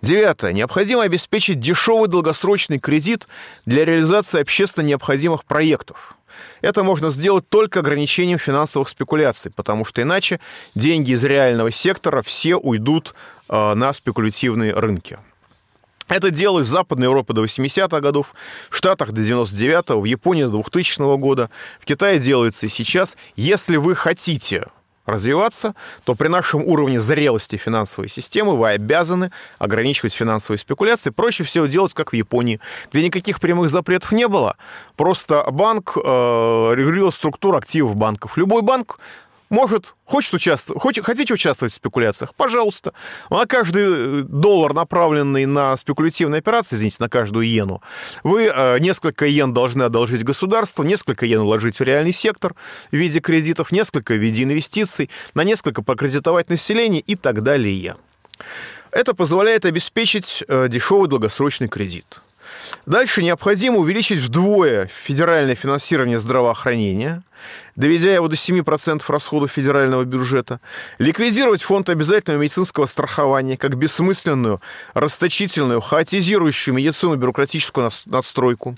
Девятое. 0.02 0.52
Необходимо 0.52 1.02
обеспечить 1.02 1.60
дешевый 1.60 2.08
долгосрочный 2.08 2.78
кредит 2.78 3.28
для 3.66 3.84
реализации 3.84 4.40
общественно 4.40 4.86
необходимых 4.86 5.44
проектов. 5.44 6.16
Это 6.62 6.82
можно 6.82 7.10
сделать 7.10 7.46
только 7.48 7.80
ограничением 7.80 8.38
финансовых 8.38 8.88
спекуляций, 8.88 9.50
потому 9.54 9.84
что 9.84 10.00
иначе 10.00 10.40
деньги 10.74 11.12
из 11.12 11.22
реального 11.22 11.70
сектора 11.70 12.22
все 12.22 12.56
уйдут 12.56 13.14
э, 13.50 13.74
на 13.74 13.92
спекулятивные 13.92 14.72
рынки. 14.72 15.18
Это 16.10 16.30
делалось 16.32 16.66
в 16.66 16.70
Западной 16.70 17.06
Европе 17.06 17.32
до 17.32 17.44
80-х 17.44 18.00
годов, 18.00 18.34
в 18.68 18.76
Штатах 18.76 19.12
до 19.12 19.22
99-го, 19.22 20.00
в 20.00 20.04
Японии 20.04 20.42
до 20.42 20.50
2000 20.50 21.16
года, 21.18 21.50
в 21.80 21.84
Китае 21.84 22.18
делается 22.18 22.66
и 22.66 22.68
сейчас. 22.68 23.16
Если 23.36 23.76
вы 23.76 23.94
хотите 23.94 24.66
развиваться, 25.06 25.74
то 26.04 26.16
при 26.16 26.26
нашем 26.26 26.64
уровне 26.64 27.00
зрелости 27.00 27.56
финансовой 27.56 28.08
системы 28.08 28.56
вы 28.56 28.70
обязаны 28.70 29.30
ограничивать 29.58 30.12
финансовые 30.12 30.58
спекуляции. 30.58 31.10
Проще 31.10 31.44
всего 31.44 31.66
делать, 31.66 31.94
как 31.94 32.12
в 32.12 32.16
Японии, 32.16 32.60
где 32.92 33.04
никаких 33.04 33.38
прямых 33.38 33.70
запретов 33.70 34.10
не 34.10 34.26
было. 34.26 34.56
Просто 34.96 35.46
банк 35.50 35.96
э, 35.96 36.00
регулировал 36.00 37.12
структуру 37.12 37.56
активов 37.56 37.94
банков. 37.94 38.36
Любой 38.36 38.62
банк 38.62 38.98
может, 39.50 39.94
хочет 40.04 40.32
участвовать, 40.34 40.80
хочет, 40.80 41.04
хотите 41.04 41.34
участвовать 41.34 41.72
в 41.72 41.76
спекуляциях? 41.76 42.34
Пожалуйста. 42.36 42.92
На 43.30 43.46
каждый 43.46 44.22
доллар, 44.22 44.72
направленный 44.72 45.44
на 45.44 45.76
спекулятивные 45.76 46.38
операции, 46.38 46.76
извините, 46.76 46.98
на 47.00 47.08
каждую 47.08 47.44
иену, 47.44 47.82
вы 48.22 48.44
э, 48.44 48.78
несколько 48.78 49.26
иен 49.26 49.52
должны 49.52 49.82
одолжить 49.82 50.22
государству, 50.22 50.84
несколько 50.84 51.26
иен 51.26 51.42
вложить 51.42 51.80
в 51.80 51.82
реальный 51.82 52.12
сектор 52.12 52.54
в 52.92 52.96
виде 52.96 53.18
кредитов, 53.18 53.72
несколько 53.72 54.14
в 54.14 54.18
виде 54.18 54.44
инвестиций, 54.44 55.10
на 55.34 55.42
несколько 55.42 55.82
покредитовать 55.82 56.48
население 56.48 57.00
и 57.00 57.16
так 57.16 57.42
далее. 57.42 57.96
Это 58.92 59.14
позволяет 59.14 59.64
обеспечить 59.64 60.44
э, 60.46 60.68
дешевый 60.68 61.08
долгосрочный 61.08 61.68
кредит. 61.68 62.20
Дальше 62.86 63.22
необходимо 63.22 63.78
увеличить 63.78 64.20
вдвое 64.20 64.90
федеральное 65.04 65.54
финансирование 65.54 66.20
здравоохранения, 66.20 67.22
доведя 67.76 68.12
его 68.14 68.28
до 68.28 68.36
7% 68.36 69.02
расходов 69.08 69.50
федерального 69.52 70.04
бюджета, 70.04 70.60
ликвидировать 70.98 71.62
фонд 71.62 71.88
обязательного 71.88 72.42
медицинского 72.42 72.86
страхования 72.86 73.56
как 73.56 73.76
бессмысленную, 73.76 74.60
расточительную, 74.94 75.80
хаотизирующую 75.80 76.74
медицину 76.74 77.16
бюрократическую 77.16 77.90
надстройку, 78.06 78.76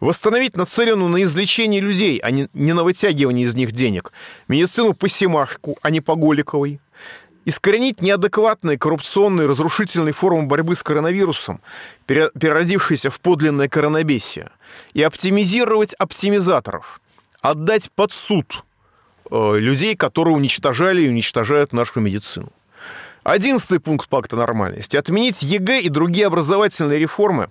восстановить 0.00 0.56
нацеленную 0.56 1.08
на 1.08 1.22
излечение 1.22 1.80
людей, 1.80 2.18
а 2.18 2.30
не 2.30 2.48
на 2.52 2.84
вытягивание 2.84 3.46
из 3.46 3.54
них 3.54 3.72
денег, 3.72 4.12
медицину 4.48 4.94
по 4.94 5.08
Семашку, 5.08 5.76
а 5.82 5.90
не 5.90 6.00
по 6.00 6.14
Голиковой, 6.14 6.80
искоренить 7.44 8.00
неадекватные 8.00 8.78
коррупционные 8.78 9.46
разрушительные 9.46 10.12
формы 10.12 10.46
борьбы 10.46 10.76
с 10.76 10.82
коронавирусом, 10.82 11.60
переродившиеся 12.06 13.10
в 13.10 13.20
подлинное 13.20 13.68
коронабесие, 13.68 14.50
и 14.92 15.02
оптимизировать 15.02 15.94
оптимизаторов, 15.94 17.00
отдать 17.40 17.90
под 17.92 18.12
суд 18.12 18.64
э, 19.30 19.58
людей, 19.58 19.96
которые 19.96 20.34
уничтожали 20.34 21.02
и 21.02 21.08
уничтожают 21.08 21.72
нашу 21.72 22.00
медицину. 22.00 22.50
Одиннадцатый 23.24 23.80
пункт 23.80 24.10
пакта 24.10 24.36
нормальности. 24.36 24.98
Отменить 24.98 25.40
ЕГЭ 25.40 25.80
и 25.80 25.88
другие 25.88 26.26
образовательные 26.26 26.98
реформы, 26.98 27.48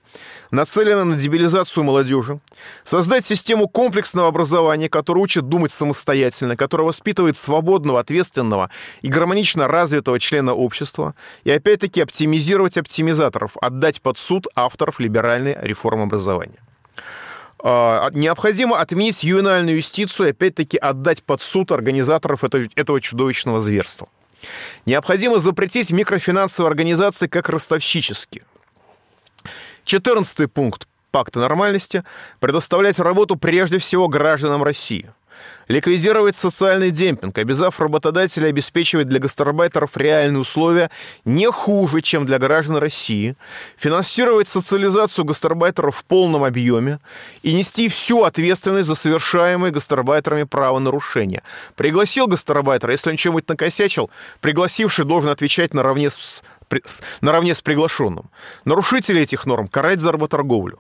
нацеленные 0.51 1.03
на 1.03 1.15
дебилизацию 1.15 1.84
молодежи. 1.84 2.39
Создать 2.84 3.26
систему 3.26 3.67
комплексного 3.67 4.28
образования, 4.28 4.88
которая 4.88 5.24
учит 5.24 5.49
думать 5.49 5.71
самостоятельно, 5.71 6.55
которая 6.55 6.86
воспитывает 6.86 7.38
свободного, 7.38 7.99
ответственного 7.99 8.69
и 9.01 9.07
гармонично 9.07 9.67
развитого 9.67 10.19
члена 10.19 10.53
общества. 10.53 11.15
И 11.43 11.49
опять-таки 11.49 12.01
оптимизировать 12.01 12.78
оптимизаторов, 12.78 13.57
отдать 13.59 13.99
под 13.99 14.19
суд 14.19 14.45
авторов 14.53 14.99
либеральной 14.99 15.57
реформы 15.59 16.03
образования. 16.03 16.59
А, 17.63 18.11
необходимо 18.11 18.80
отменить 18.80 19.24
ювенальную 19.24 19.78
юстицию 19.78 20.28
и 20.28 20.32
опять-таки 20.32 20.78
отдать 20.78 21.24
под 21.24 21.41
суд 21.41 21.71
организаторов 21.71 22.43
этого 22.43 23.01
чудовищного 23.01 23.59
зверства. 23.59 24.07
Необходимо 24.86 25.39
запретить 25.39 25.91
микрофинансовые 25.91 26.70
организации 26.70 27.28
как 27.28 27.50
ростовщические. 27.50 28.44
Четырнадцатый 29.86 30.48
пункт 30.48 30.88
пакта 31.12 31.39
нормальности– 31.39 32.04
предоставлять 32.39 33.00
работу 33.00 33.36
прежде 33.36 33.78
всего 33.78 34.08
гражданам 34.08 34.64
России– 34.64 35.12
ликвидировать 35.68 36.36
социальный 36.36 36.91
демпинг, 36.91 37.38
обязав 37.38 37.80
работодателя 37.80 38.48
обеспечивать 38.48 39.08
для 39.08 39.20
гастарбайтеров 39.20 39.96
реальные 39.98 40.41
условия 40.41 40.89
не 41.26 41.50
хуже, 41.52 42.02
чем 42.02 42.26
для 42.26 42.39
граждан 42.39 42.78
России, 42.78 43.36
финансировать 43.78 44.48
социализацию 44.48 45.26
гастарбайтеров 45.26 45.98
в 45.98 46.06
полном 46.06 46.44
объеме 46.44 47.00
и 47.41 47.54
нести 47.54 47.89
всю 47.89 48.24
ответственность 48.24 48.88
за 48.88 48.96
совершаемые 48.96 49.72
гастарбайтерами 49.72 50.44
правонарушения. 50.44 51.44
Пригласил 51.76 52.28
гастарбайтера, 52.28 52.91
если 52.91 53.10
он 53.10 53.18
чем-нибудь 53.18 53.48
накосячил, 53.48 54.10
пригласивший 54.41 55.06
должен 55.06 55.30
отвечать 55.30 55.74
наравне 55.74 56.10
с, 56.10 56.44
наравне 57.22 57.56
с 57.56 57.62
приглашенным. 57.62 58.30
Нарушители 58.66 59.22
этих 59.22 59.46
норм 59.46 59.68
карать 59.68 60.00
за 60.00 60.12
работорговлю. 60.12 60.80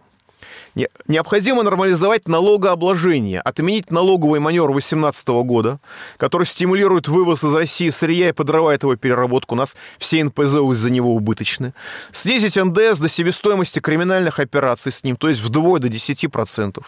Необходимо 1.07 1.61
нормализовать 1.61 2.27
налогообложение, 2.27 3.41
отменить 3.41 3.91
налоговый 3.91 4.39
манер 4.39 4.67
2018 4.71 5.27
года, 5.45 5.79
который 6.17 6.47
стимулирует 6.47 7.07
вывоз 7.07 7.43
из 7.43 7.53
России 7.53 7.91
сырья 7.91 8.29
и 8.29 8.31
подрывает 8.31 8.81
его 8.81 8.95
переработку. 8.95 9.53
У 9.53 9.57
нас 9.57 9.75
все 9.99 10.23
НПЗ 10.23 10.55
из-за 10.71 10.89
него 10.89 11.13
убыточны. 11.13 11.73
Снизить 12.11 12.55
НДС 12.55 12.97
до 12.99 13.07
себестоимости 13.07 13.79
криминальных 13.79 14.39
операций 14.39 14.91
с 14.91 15.03
ним, 15.03 15.15
то 15.15 15.29
есть 15.29 15.41
вдвое 15.41 15.79
до 15.79 15.89
10%. 15.89 16.83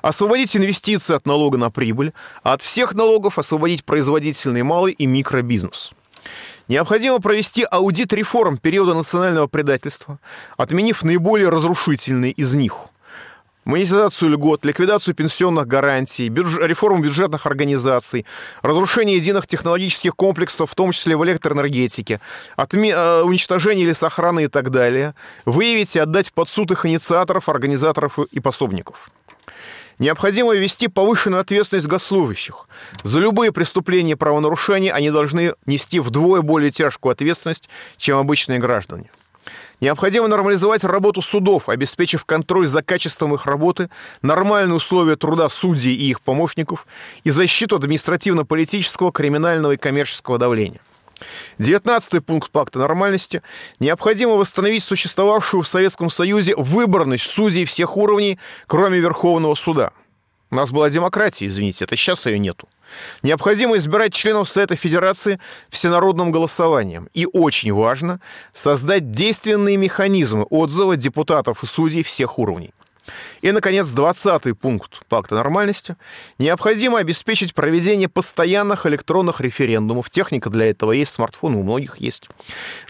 Освободить 0.00 0.56
инвестиции 0.56 1.14
от 1.14 1.26
налога 1.26 1.58
на 1.58 1.70
прибыль, 1.70 2.12
а 2.42 2.54
от 2.54 2.62
всех 2.62 2.94
налогов 2.94 3.38
освободить 3.38 3.84
производительный 3.84 4.62
малый 4.62 4.92
и 4.92 5.04
микробизнес. 5.06 5.92
Необходимо 6.66 7.18
провести 7.18 7.66
аудит 7.70 8.12
реформ 8.14 8.56
периода 8.56 8.94
национального 8.94 9.46
предательства, 9.46 10.18
отменив 10.56 11.02
наиболее 11.02 11.50
разрушительные 11.50 12.32
из 12.32 12.54
них– 12.54 12.86
монетизацию 13.68 14.30
льгот, 14.30 14.64
ликвидацию 14.64 15.14
пенсионных 15.14 15.66
гарантий, 15.66 16.28
бюдж... 16.30 16.56
реформу 16.58 17.00
бюджетных 17.00 17.46
организаций, 17.46 18.26
разрушение 18.62 19.16
единых 19.16 19.46
технологических 19.46 20.16
комплексов, 20.16 20.70
в 20.70 20.74
том 20.74 20.90
числе 20.92 21.16
в 21.16 21.24
электроэнергетике, 21.24 22.20
отме... 22.56 22.90
Э, 22.90 23.22
уничтожение 23.22 23.86
лесохраны 23.86 24.44
и 24.44 24.48
так 24.48 24.70
далее, 24.70 25.14
выявить 25.44 25.94
и 25.96 25.98
отдать 25.98 26.32
под 26.32 26.48
суд 26.48 26.70
их 26.70 26.86
инициаторов, 26.86 27.48
организаторов 27.48 28.18
и 28.18 28.40
пособников. 28.40 29.10
Необходимо 29.98 30.54
ввести 30.54 30.88
повышенную 30.88 31.40
ответственность 31.40 31.88
госслужащих. 31.88 32.68
За 33.02 33.18
любые 33.18 33.52
преступления 33.52 34.12
и 34.12 34.14
правонарушения 34.14 34.94
они 34.94 35.10
должны 35.10 35.54
нести 35.66 36.00
вдвое 36.00 36.40
более 36.40 36.70
тяжкую 36.70 37.12
ответственность, 37.12 37.68
чем 37.98 38.16
обычные 38.16 38.60
граждане. 38.60 39.10
Необходимо 39.80 40.26
нормализовать 40.26 40.82
работу 40.82 41.22
судов, 41.22 41.68
обеспечив 41.68 42.24
контроль 42.24 42.66
за 42.66 42.82
качеством 42.82 43.34
их 43.34 43.46
работы, 43.46 43.90
нормальные 44.22 44.74
условия 44.74 45.16
труда 45.16 45.48
судей 45.48 45.94
и 45.94 46.10
их 46.10 46.20
помощников 46.20 46.86
и 47.22 47.30
защиту 47.30 47.76
административно-политического, 47.76 49.12
криминального 49.12 49.72
и 49.72 49.76
коммерческого 49.76 50.38
давления. 50.38 50.80
Девятнадцатый 51.58 52.20
пункт 52.20 52.50
пакта 52.50 52.78
нормальности. 52.78 53.42
Необходимо 53.80 54.34
восстановить 54.34 54.84
существовавшую 54.84 55.62
в 55.62 55.68
Советском 55.68 56.10
Союзе 56.10 56.54
выборность 56.56 57.26
судей 57.26 57.64
всех 57.64 57.96
уровней, 57.96 58.38
кроме 58.66 58.98
Верховного 58.98 59.54
суда. 59.54 59.90
У 60.50 60.54
нас 60.54 60.70
была 60.70 60.90
демократия, 60.90 61.46
извините, 61.46 61.84
это 61.84 61.96
сейчас 61.96 62.26
ее 62.26 62.38
нету. 62.38 62.68
Необходимо 63.22 63.76
избирать 63.76 64.12
членов 64.12 64.48
Совета 64.48 64.76
Федерации 64.76 65.40
всенародным 65.68 66.30
голосованием. 66.30 67.08
И 67.14 67.26
очень 67.26 67.72
важно 67.72 68.20
создать 68.52 69.10
действенные 69.10 69.76
механизмы 69.76 70.44
отзыва 70.44 70.96
депутатов 70.96 71.62
и 71.62 71.66
судей 71.66 72.02
всех 72.02 72.38
уровней. 72.38 72.72
И, 73.40 73.52
наконец, 73.52 73.88
20-й 73.88 74.54
пункт 74.54 75.00
пакта 75.08 75.34
нормальности. 75.34 75.96
Необходимо 76.38 76.98
обеспечить 76.98 77.54
проведение 77.54 78.08
постоянных 78.08 78.86
электронных 78.86 79.40
референдумов. 79.40 80.10
Техника 80.10 80.50
для 80.50 80.70
этого 80.70 80.92
есть, 80.92 81.12
смартфоны 81.12 81.56
у 81.56 81.62
многих 81.62 81.96
есть. 81.98 82.28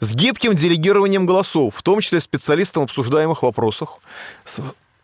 С 0.01 0.15
гибким 0.15 0.55
делегированием 0.55 1.27
голосов, 1.27 1.75
в 1.77 1.83
том 1.83 2.01
числе 2.01 2.21
специалистам 2.21 2.85
обсуждаемых 2.85 3.43
вопросах, 3.43 3.99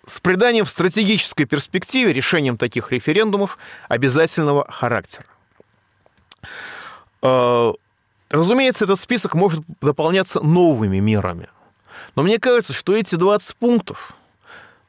с 0.07 0.21
приданием 0.21 0.65
в 0.65 0.71
стратегической 0.71 1.47
перспективе 1.47 2.13
решением 2.13 2.57
таких 2.57 2.93
референдумов 2.93 3.59
обязательного 3.89 4.71
характера. 4.71 5.27
Э, 7.23 7.73
разумеется, 8.31 8.85
этот 8.85 9.01
список 9.01 9.35
может 9.35 9.65
дополняться 9.81 10.41
новыми 10.41 10.99
мерами. 10.99 11.49
Но 12.17 12.23
мне 12.23 12.39
кажется, 12.39 12.73
что 12.73 12.95
эти 12.95 13.15
20 13.15 13.57
пунктов, 13.57 14.15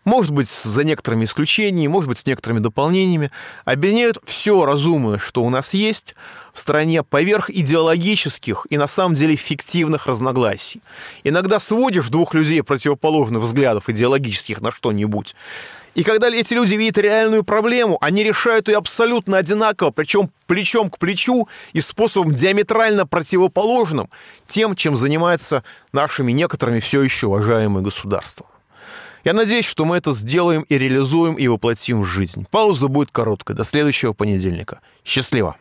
может 0.06 0.32
быть, 0.32 0.50
за 0.64 0.84
некоторыми 0.84 1.26
исключениями, 1.26 1.92
может 1.92 2.08
быть, 2.08 2.20
с 2.20 2.26
некоторыми 2.26 2.60
дополнениями, 2.60 3.32
объединяют 3.66 4.20
все 4.24 4.66
разумное, 4.66 5.18
что 5.18 5.44
у 5.44 5.50
нас 5.50 5.74
есть 5.74 6.16
в 6.54 6.60
стране 6.60 7.04
поверх 7.04 7.50
идеологических 7.50 8.68
и 8.70 8.78
на 8.78 8.88
самом 8.88 9.16
деле 9.16 9.36
фиктивных 9.36 10.08
разногласий. 10.08 10.82
Иногда 11.24 11.60
сводишь 11.60 12.10
двух 12.10 12.34
людей 12.34 12.64
противоположных 12.64 13.44
взглядов 13.44 13.90
идеологических 13.90 14.62
на 14.62 14.72
что-нибудь, 14.72 15.36
и 15.96 16.04
когда 16.04 16.28
эти 16.28 16.54
люди 16.54 16.76
видят 16.76 16.98
реальную 16.98 17.46
проблему, 17.46 17.98
они 18.02 18.24
решают 18.24 18.68
ее 18.68 18.78
абсолютно 18.78 19.38
одинаково, 19.38 19.92
причем 19.92 20.30
плечом 20.46 20.90
к 20.90 21.00
плечу 21.00 21.48
и 21.72 21.80
способом 21.80 22.34
диаметрально 22.34 23.08
противоположным 23.08 24.10
тем, 24.46 24.76
чем 24.76 24.98
занимаются 24.98 25.64
нашими 25.94 26.34
некоторыми 26.34 26.82
все 26.82 27.02
еще 27.02 27.28
уважаемые 27.28 27.82
государства. 27.82 28.46
Я 29.26 29.34
надеюсь, 29.34 29.66
что 29.66 29.86
мы 29.86 29.98
это 29.98 30.14
сделаем 30.14 30.62
и 30.70 30.78
реализуем 30.78 31.34
и 31.34 31.48
воплотим 31.48 32.02
в 32.02 32.06
жизнь. 32.06 32.46
Пауза 32.52 32.88
будет 32.88 33.10
короткой. 33.10 33.56
До 33.56 33.64
следующего 33.64 34.14
понедельника. 34.14 34.82
Счастливо! 35.04 35.56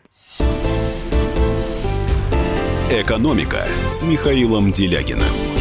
«Экономика» 2.91 3.65
с 3.87 4.03
Михаилом 4.03 4.71
Делягиным. 4.71 5.54